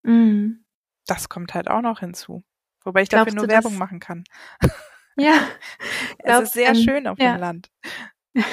[0.03, 0.65] Mhm.
[1.05, 2.43] Das kommt halt auch noch hinzu.
[2.84, 4.23] Wobei ich Glaubst dafür nur Werbung machen kann.
[5.17, 5.34] Ja.
[6.19, 7.34] es ist sehr schön auf ja.
[7.34, 7.71] dem Land.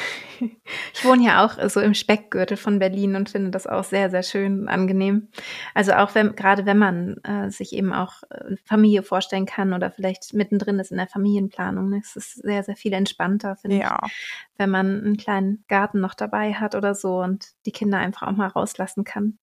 [0.92, 4.24] Ich wohne ja auch so im Speckgürtel von Berlin und finde das auch sehr, sehr
[4.24, 5.28] schön und angenehm.
[5.72, 9.92] Also auch wenn, gerade wenn man äh, sich eben auch äh, Familie vorstellen kann oder
[9.92, 12.00] vielleicht mittendrin ist in der Familienplanung, ne?
[12.02, 14.00] es ist sehr, sehr viel entspannter, finde ja.
[14.04, 14.12] ich,
[14.56, 18.32] wenn man einen kleinen Garten noch dabei hat oder so und die Kinder einfach auch
[18.32, 19.38] mal rauslassen kann.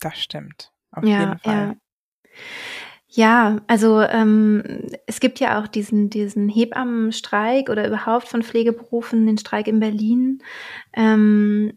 [0.00, 0.72] Das stimmt.
[0.90, 1.54] Auf ja, jeden Fall.
[1.54, 1.74] Ja.
[3.14, 4.62] Ja, also ähm,
[5.06, 10.42] es gibt ja auch diesen, diesen Hebammenstreik oder überhaupt von Pflegeberufen, den Streik in Berlin.
[10.94, 11.74] Ähm,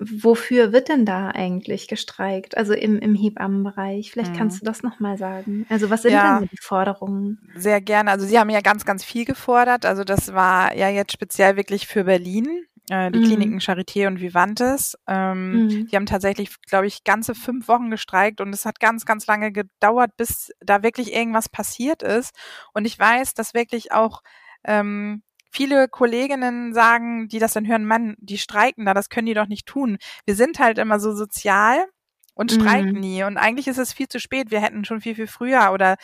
[0.00, 2.56] wofür wird denn da eigentlich gestreikt?
[2.56, 4.10] Also im, im Hebammenbereich.
[4.10, 4.36] Vielleicht mhm.
[4.36, 5.66] kannst du das nochmal sagen.
[5.68, 7.38] Also was sind ja, denn die Forderungen?
[7.54, 8.10] Sehr gerne.
[8.10, 9.86] Also Sie haben ja ganz, ganz viel gefordert.
[9.86, 13.24] Also das war ja jetzt speziell wirklich für Berlin äh, die mhm.
[13.24, 14.96] Kliniken Charité und Vivantes.
[15.06, 15.86] Ähm, mhm.
[15.86, 19.52] Die haben tatsächlich, glaube ich, ganze fünf Wochen gestreikt und es hat ganz, ganz lange
[19.52, 22.34] gedauert, bis da wirklich irgendwas passiert ist.
[22.72, 24.22] Und ich weiß, dass wirklich auch
[24.64, 29.34] ähm, viele Kolleginnen sagen, die das dann hören, Mann, die streiken da, das können die
[29.34, 29.98] doch nicht tun.
[30.24, 31.86] Wir sind halt immer so sozial
[32.34, 33.00] und streiken mhm.
[33.00, 33.24] nie.
[33.24, 34.50] Und eigentlich ist es viel zu spät.
[34.50, 35.96] Wir hätten schon viel, viel früher oder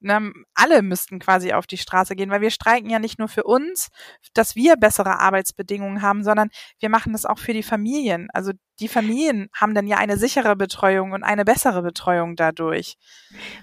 [0.00, 3.44] ne, alle müssten quasi auf die Straße gehen, weil wir streiken ja nicht nur für
[3.44, 3.88] uns,
[4.34, 6.48] dass wir bessere Arbeitsbedingungen haben, sondern
[6.80, 8.28] wir machen das auch für die Familien.
[8.32, 12.94] Also die Familien haben dann ja eine sichere Betreuung und eine bessere Betreuung dadurch.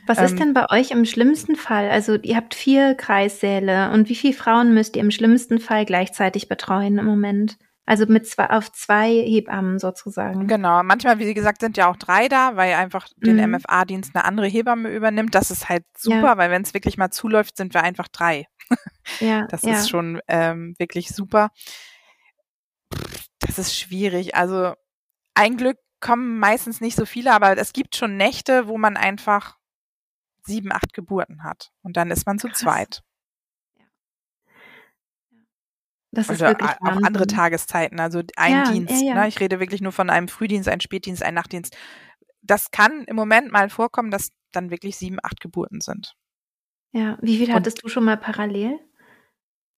[0.08, 1.90] Was ähm, ist denn bei euch im schlimmsten Fall?
[1.90, 6.50] Also ihr habt vier Kreissäle und wie viele Frauen müsst ihr im schlimmsten Fall gleichzeitig
[6.50, 7.58] betreuen im Moment?
[7.88, 10.48] Also mit zwei, auf zwei Hebammen sozusagen.
[10.48, 10.82] Genau.
[10.82, 13.58] Manchmal, wie gesagt, sind ja auch drei da, weil einfach den mhm.
[13.58, 15.36] MFA-Dienst eine andere Hebamme übernimmt.
[15.36, 16.38] Das ist halt super, ja.
[16.38, 18.48] weil wenn es wirklich mal zuläuft, sind wir einfach drei.
[19.20, 19.46] Ja.
[19.52, 19.74] Das ja.
[19.74, 21.52] ist schon ähm, wirklich super.
[23.40, 24.36] Das ist schwierig.
[24.36, 24.74] Also
[25.36, 29.58] ein Glück kommen meistens nicht so viele, aber es gibt schon Nächte, wo man einfach
[30.44, 31.72] sieben, acht Geburten hat.
[31.84, 32.60] Und dann ist man zu Krass.
[32.60, 33.04] zweit.
[36.16, 37.06] Das ist wirklich auch Wahnsinn.
[37.06, 39.02] andere Tageszeiten, also ein ja, Dienst.
[39.02, 39.16] Ja, ja.
[39.16, 39.28] Ne?
[39.28, 41.76] Ich rede wirklich nur von einem Frühdienst, einem Spätdienst, einem Nachtdienst.
[42.42, 46.16] Das kann im Moment mal vorkommen, dass dann wirklich sieben, acht Geburten sind.
[46.92, 48.80] Ja, wie viel hattest du schon mal parallel?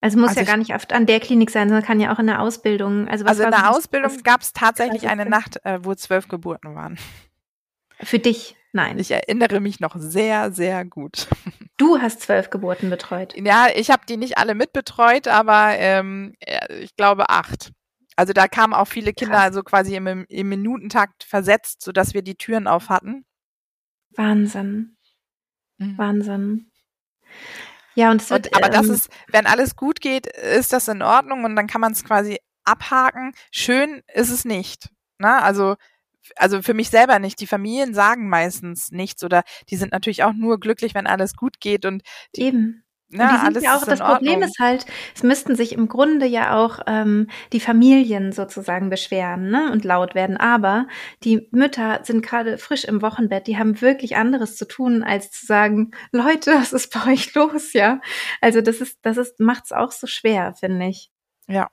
[0.01, 2.19] Also muss also ja gar nicht oft an der Klinik sein, sondern kann ja auch
[2.19, 3.07] in der Ausbildung.
[3.07, 6.75] Also, was also in der Ausbildung gab es tatsächlich eine Nacht, äh, wo zwölf Geburten
[6.75, 6.99] waren.
[8.01, 8.55] Für dich?
[8.73, 8.99] Nein.
[8.99, 11.27] Ich erinnere mich noch sehr, sehr gut.
[11.79, 13.35] Du hast zwölf Geburten betreut.
[13.37, 16.33] Ja, ich habe die nicht alle mitbetreut, aber ähm,
[16.81, 17.71] ich glaube acht.
[18.15, 22.33] Also da kamen auch viele Kinder also quasi im, im Minutentakt versetzt, sodass wir die
[22.33, 23.25] Türen auf hatten.
[24.15, 24.97] Wahnsinn.
[25.77, 25.97] Mhm.
[25.99, 26.71] Wahnsinn.
[27.93, 28.47] Ja, und es wird.
[28.47, 31.67] Und, aber ähm, das ist, wenn alles gut geht, ist das in Ordnung und dann
[31.67, 33.33] kann man es quasi abhaken.
[33.51, 34.89] Schön ist es nicht.
[35.19, 35.43] Na, ne?
[35.43, 35.75] also
[36.35, 37.39] also für mich selber nicht.
[37.39, 41.59] Die Familien sagen meistens nichts oder die sind natürlich auch nur glücklich, wenn alles gut
[41.59, 42.03] geht und
[42.35, 42.83] die, eben.
[43.09, 44.85] Die sind ja auch, das Problem ist halt,
[45.15, 50.13] es müssten sich im Grunde ja auch ähm, die Familien sozusagen beschweren ne, und laut
[50.13, 50.35] werden.
[50.35, 50.87] Aber
[51.23, 55.45] die Mütter sind gerade frisch im Wochenbett, die haben wirklich anderes zu tun, als zu
[55.45, 58.01] sagen, Leute, was ist bei euch los, ja?
[58.41, 61.09] Also das ist, das ist, macht's auch so schwer, finde ich.
[61.47, 61.69] Ja.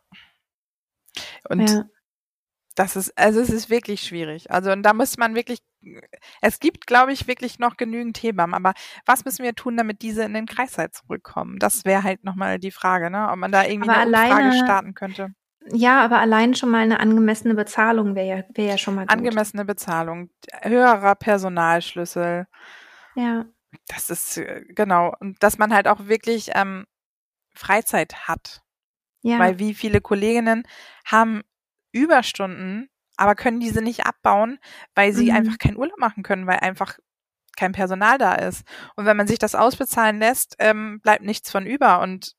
[1.48, 1.84] Und ja
[2.74, 4.50] das ist, also es ist wirklich schwierig.
[4.50, 5.60] Also und da muss man wirklich,
[6.40, 8.54] es gibt, glaube ich, wirklich noch genügend Hebammen.
[8.54, 8.72] Aber
[9.06, 11.58] was müssen wir tun, damit diese in den Kreißsaal zurückkommen?
[11.58, 13.28] Das wäre halt nochmal die Frage, ne?
[13.30, 15.34] Ob man da irgendwie aber eine alleine, Umfrage starten könnte.
[15.72, 19.12] Ja, aber allein schon mal eine angemessene Bezahlung wäre ja, wäre ja schon mal gut.
[19.12, 20.30] Angemessene Bezahlung,
[20.62, 22.46] höherer Personalschlüssel.
[23.14, 23.46] Ja.
[23.88, 25.14] Das ist äh, genau.
[25.20, 26.86] Und dass man halt auch wirklich ähm,
[27.54, 28.62] Freizeit hat.
[29.22, 29.38] Ja.
[29.38, 30.64] Weil wie viele Kolleginnen
[31.06, 31.42] haben
[31.94, 34.58] Überstunden, aber können diese nicht abbauen,
[34.94, 35.36] weil sie mhm.
[35.36, 36.98] einfach keinen Urlaub machen können, weil einfach
[37.56, 38.64] kein Personal da ist.
[38.96, 42.00] Und wenn man sich das ausbezahlen lässt, ähm, bleibt nichts von über.
[42.00, 42.34] Und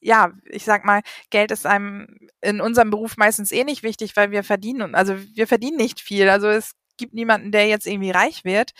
[0.00, 2.06] ja, ich sag mal, Geld ist einem
[2.40, 6.28] in unserem Beruf meistens eh nicht wichtig, weil wir verdienen, also wir verdienen nicht viel.
[6.30, 8.72] Also es gibt niemanden, der jetzt irgendwie reich wird.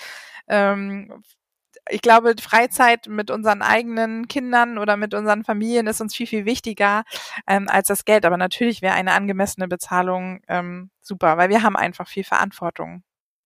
[0.48, 1.22] Ähm,
[1.88, 6.44] ich glaube, Freizeit mit unseren eigenen Kindern oder mit unseren Familien ist uns viel, viel
[6.44, 7.04] wichtiger
[7.46, 8.24] ähm, als das Geld.
[8.24, 13.02] Aber natürlich wäre eine angemessene Bezahlung ähm, super, weil wir haben einfach viel Verantwortung.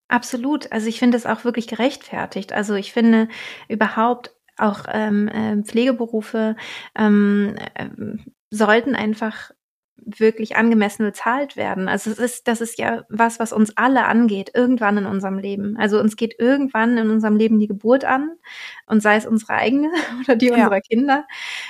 [0.08, 0.70] Absolut.
[0.72, 2.52] Also ich finde es auch wirklich gerechtfertigt.
[2.52, 3.28] Also ich finde
[3.68, 6.56] überhaupt auch ähm, äh, Pflegeberufe
[6.94, 7.88] ähm, äh,
[8.50, 9.52] sollten einfach
[10.04, 11.88] wirklich angemessen bezahlt werden.
[11.88, 15.76] Also es ist, das ist ja was, was uns alle angeht, irgendwann in unserem Leben.
[15.78, 18.32] Also uns geht irgendwann in unserem Leben die Geburt an
[18.86, 20.54] und sei es unsere eigene oder die ja.
[20.54, 21.26] unserer Kinder.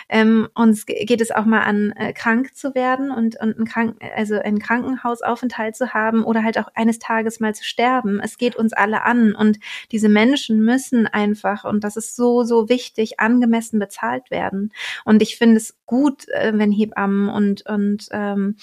[0.09, 3.97] Ähm, uns geht es auch mal an, äh, krank zu werden und, und ein Krank
[4.17, 8.21] also einen Krankenhausaufenthalt zu haben oder halt auch eines Tages mal zu sterben.
[8.21, 9.59] Es geht uns alle an und
[9.90, 14.73] diese Menschen müssen einfach, und das ist so, so wichtig, angemessen bezahlt werden.
[15.04, 18.56] Und ich finde es gut, äh, wenn Hebammen und, und ähm,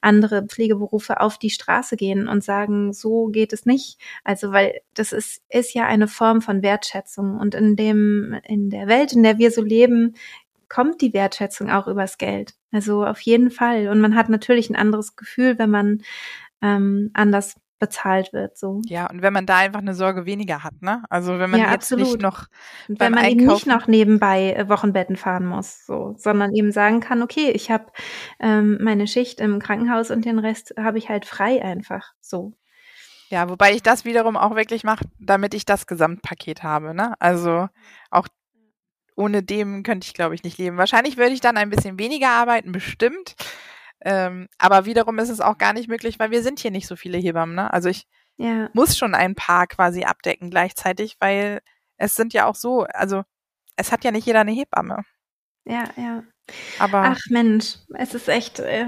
[0.00, 3.98] andere Pflegeberufe auf die Straße gehen und sagen, so geht es nicht.
[4.24, 7.38] Also, weil das ist, ist ja eine Form von Wertschätzung.
[7.38, 10.14] Und in dem, in der Welt, in der wir so leben,
[10.68, 12.54] kommt die Wertschätzung auch übers Geld.
[12.72, 13.88] Also auf jeden Fall.
[13.88, 16.02] Und man hat natürlich ein anderes Gefühl, wenn man
[16.62, 18.56] ähm, anders bezahlt wird.
[18.56, 18.80] So.
[18.86, 21.02] Ja, und wenn man da einfach eine Sorge weniger hat, ne?
[21.10, 22.06] Also wenn man ja, jetzt absolut.
[22.06, 22.46] nicht noch
[22.88, 26.70] und wenn man Einkaufen eben nicht noch nebenbei äh, Wochenbetten fahren muss, so, sondern eben
[26.70, 27.86] sagen kann, okay, ich habe
[28.38, 32.12] ähm, meine Schicht im Krankenhaus und den Rest habe ich halt frei einfach.
[32.20, 32.52] So.
[33.30, 37.14] Ja, wobei ich das wiederum auch wirklich mache, damit ich das Gesamtpaket habe, ne?
[37.18, 37.68] Also
[38.10, 38.28] auch
[39.16, 40.78] ohne dem könnte ich, glaube ich, nicht leben.
[40.78, 43.36] Wahrscheinlich würde ich dann ein bisschen weniger arbeiten, bestimmt.
[44.02, 46.96] Ähm, aber wiederum ist es auch gar nicht möglich, weil wir sind hier nicht so
[46.96, 47.54] viele Hebammen.
[47.54, 47.72] Ne?
[47.72, 48.70] Also ich ja.
[48.72, 51.60] muss schon ein paar quasi abdecken gleichzeitig, weil
[51.96, 53.22] es sind ja auch so, also
[53.76, 55.04] es hat ja nicht jeder eine Hebamme.
[55.66, 56.22] Ja, ja.
[56.78, 58.86] Aber Ach Mensch, es ist echt, äh,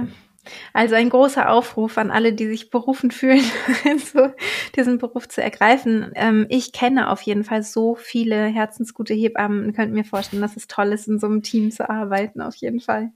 [0.72, 3.44] also ein großer Aufruf an alle, die sich berufen fühlen,
[4.12, 4.32] so
[4.74, 6.10] diesen Beruf zu ergreifen.
[6.14, 10.56] Ähm, ich kenne auf jeden Fall so viele herzensgute Hebammen und könnte mir vorstellen, dass
[10.56, 13.12] es toll ist, in so einem Team zu arbeiten, auf jeden Fall.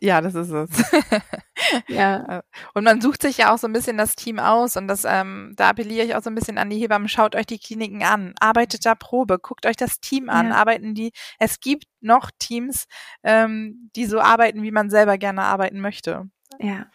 [0.00, 0.70] Ja, das ist es.
[1.88, 2.38] ja.
[2.38, 2.42] Äh,
[2.74, 5.54] und man sucht sich ja auch so ein bisschen das Team aus und das, ähm,
[5.56, 8.34] da appelliere ich auch so ein bisschen an die Hebammen, schaut euch die Kliniken an,
[8.38, 10.54] arbeitet da Probe, guckt euch das Team an, ja.
[10.54, 12.86] arbeiten die, es gibt noch Teams,
[13.24, 16.30] ähm, die so arbeiten, wie man selber gerne arbeiten möchte.
[16.60, 16.86] Ja.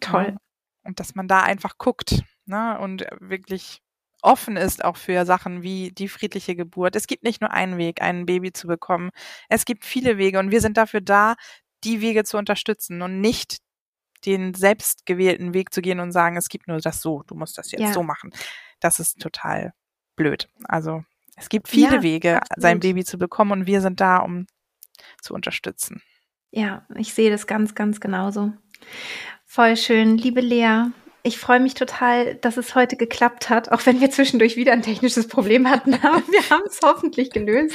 [0.00, 0.32] Toll.
[0.32, 0.36] Ja.
[0.82, 3.82] Und dass man da einfach guckt, ne, und wirklich
[4.22, 6.96] offen ist auch für Sachen wie die friedliche Geburt.
[6.96, 9.10] Es gibt nicht nur einen Weg, ein Baby zu bekommen.
[9.48, 11.34] Es gibt viele Wege und wir sind dafür da,
[11.86, 13.58] die Wege zu unterstützen und nicht
[14.24, 17.70] den selbstgewählten Weg zu gehen und sagen, es gibt nur das so, du musst das
[17.70, 17.92] jetzt ja.
[17.92, 18.32] so machen.
[18.80, 19.72] Das ist total
[20.16, 20.48] blöd.
[20.64, 21.04] Also
[21.36, 22.62] es gibt viele ja, Wege, absolut.
[22.62, 24.46] sein Baby zu bekommen und wir sind da, um
[25.22, 26.02] zu unterstützen.
[26.50, 28.52] Ja, ich sehe das ganz, ganz genauso.
[29.44, 30.16] Voll schön.
[30.16, 30.86] Liebe Lea,
[31.26, 34.82] ich freue mich total, dass es heute geklappt hat, auch wenn wir zwischendurch wieder ein
[34.82, 37.74] technisches Problem hatten, aber wir haben es hoffentlich gelöst.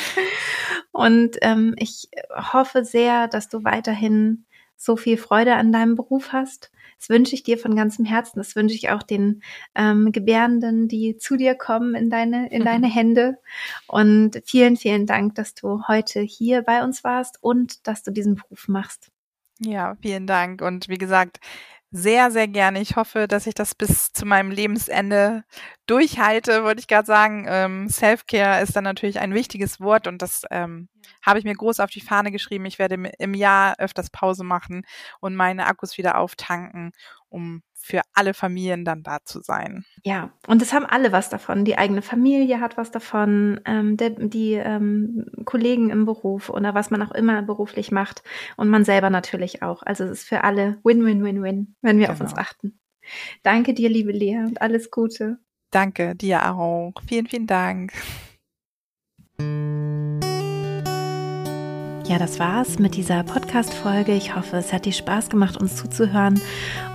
[0.92, 4.46] Und ähm, ich hoffe sehr, dass du weiterhin
[4.78, 6.72] so viel Freude an deinem Beruf hast.
[6.98, 8.40] Das wünsche ich dir von ganzem Herzen.
[8.40, 9.44] Das wünsche ich auch den
[9.76, 13.38] ähm, Gebärenden, die zu dir kommen in deine, in deine Hände.
[13.88, 18.36] Und vielen, vielen Dank, dass du heute hier bei uns warst und dass du diesen
[18.36, 19.12] Beruf machst.
[19.60, 20.62] Ja, vielen Dank.
[20.62, 21.40] Und wie gesagt,
[21.92, 22.80] sehr, sehr gerne.
[22.82, 25.44] Ich hoffe, dass ich das bis zu meinem Lebensende
[25.88, 27.46] durchhalte, wollte ich gerade sagen.
[27.50, 30.88] Ähm, Self-Care ist dann natürlich ein wichtiges Wort und das ähm,
[31.22, 32.66] habe ich mir groß auf die Fahne geschrieben.
[32.66, 34.84] Ich werde im Jahr öfters Pause machen
[35.20, 36.94] und meine Akkus wieder auftanken,
[37.30, 39.84] um für alle Familien dann da zu sein.
[40.04, 41.66] Ja, und es haben alle was davon.
[41.66, 46.92] Die eigene Familie hat was davon, ähm, der, die ähm, Kollegen im Beruf oder was
[46.92, 48.24] man auch immer beruflich macht
[48.58, 49.84] und man selber natürlich auch.
[49.84, 52.14] Also es ist für alle Win-Win-Win-Win, wenn wir genau.
[52.14, 52.42] auf uns genau.
[52.42, 52.80] achten.
[53.44, 55.40] Danke dir, liebe Lea, und alles Gute.
[55.72, 56.94] Danke dir auch.
[57.08, 57.94] Vielen, vielen Dank.
[62.12, 64.12] Ja, das war's mit dieser Podcast-Folge.
[64.12, 66.42] Ich hoffe, es hat dir Spaß gemacht, uns zuzuhören.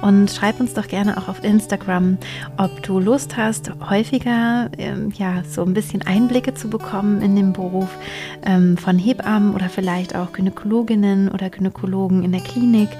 [0.02, 2.18] Und schreib uns doch gerne auch auf Instagram,
[2.58, 7.54] ob du Lust hast, häufiger ähm, ja, so ein bisschen Einblicke zu bekommen in den
[7.54, 7.88] Beruf
[8.44, 12.90] ähm, von Hebammen oder vielleicht auch Gynäkologinnen oder Gynäkologen in der Klinik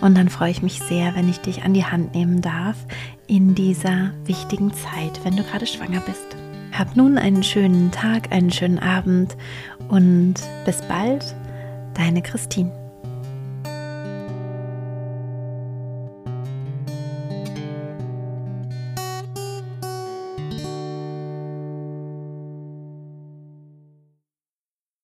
[0.01, 2.77] Und dann freue ich mich sehr, wenn ich dich an die Hand nehmen darf
[3.27, 6.39] in dieser wichtigen Zeit, wenn du gerade schwanger bist.
[6.77, 9.37] Hab nun einen schönen Tag, einen schönen Abend
[9.89, 11.35] und bis bald,
[11.95, 12.84] deine Christine.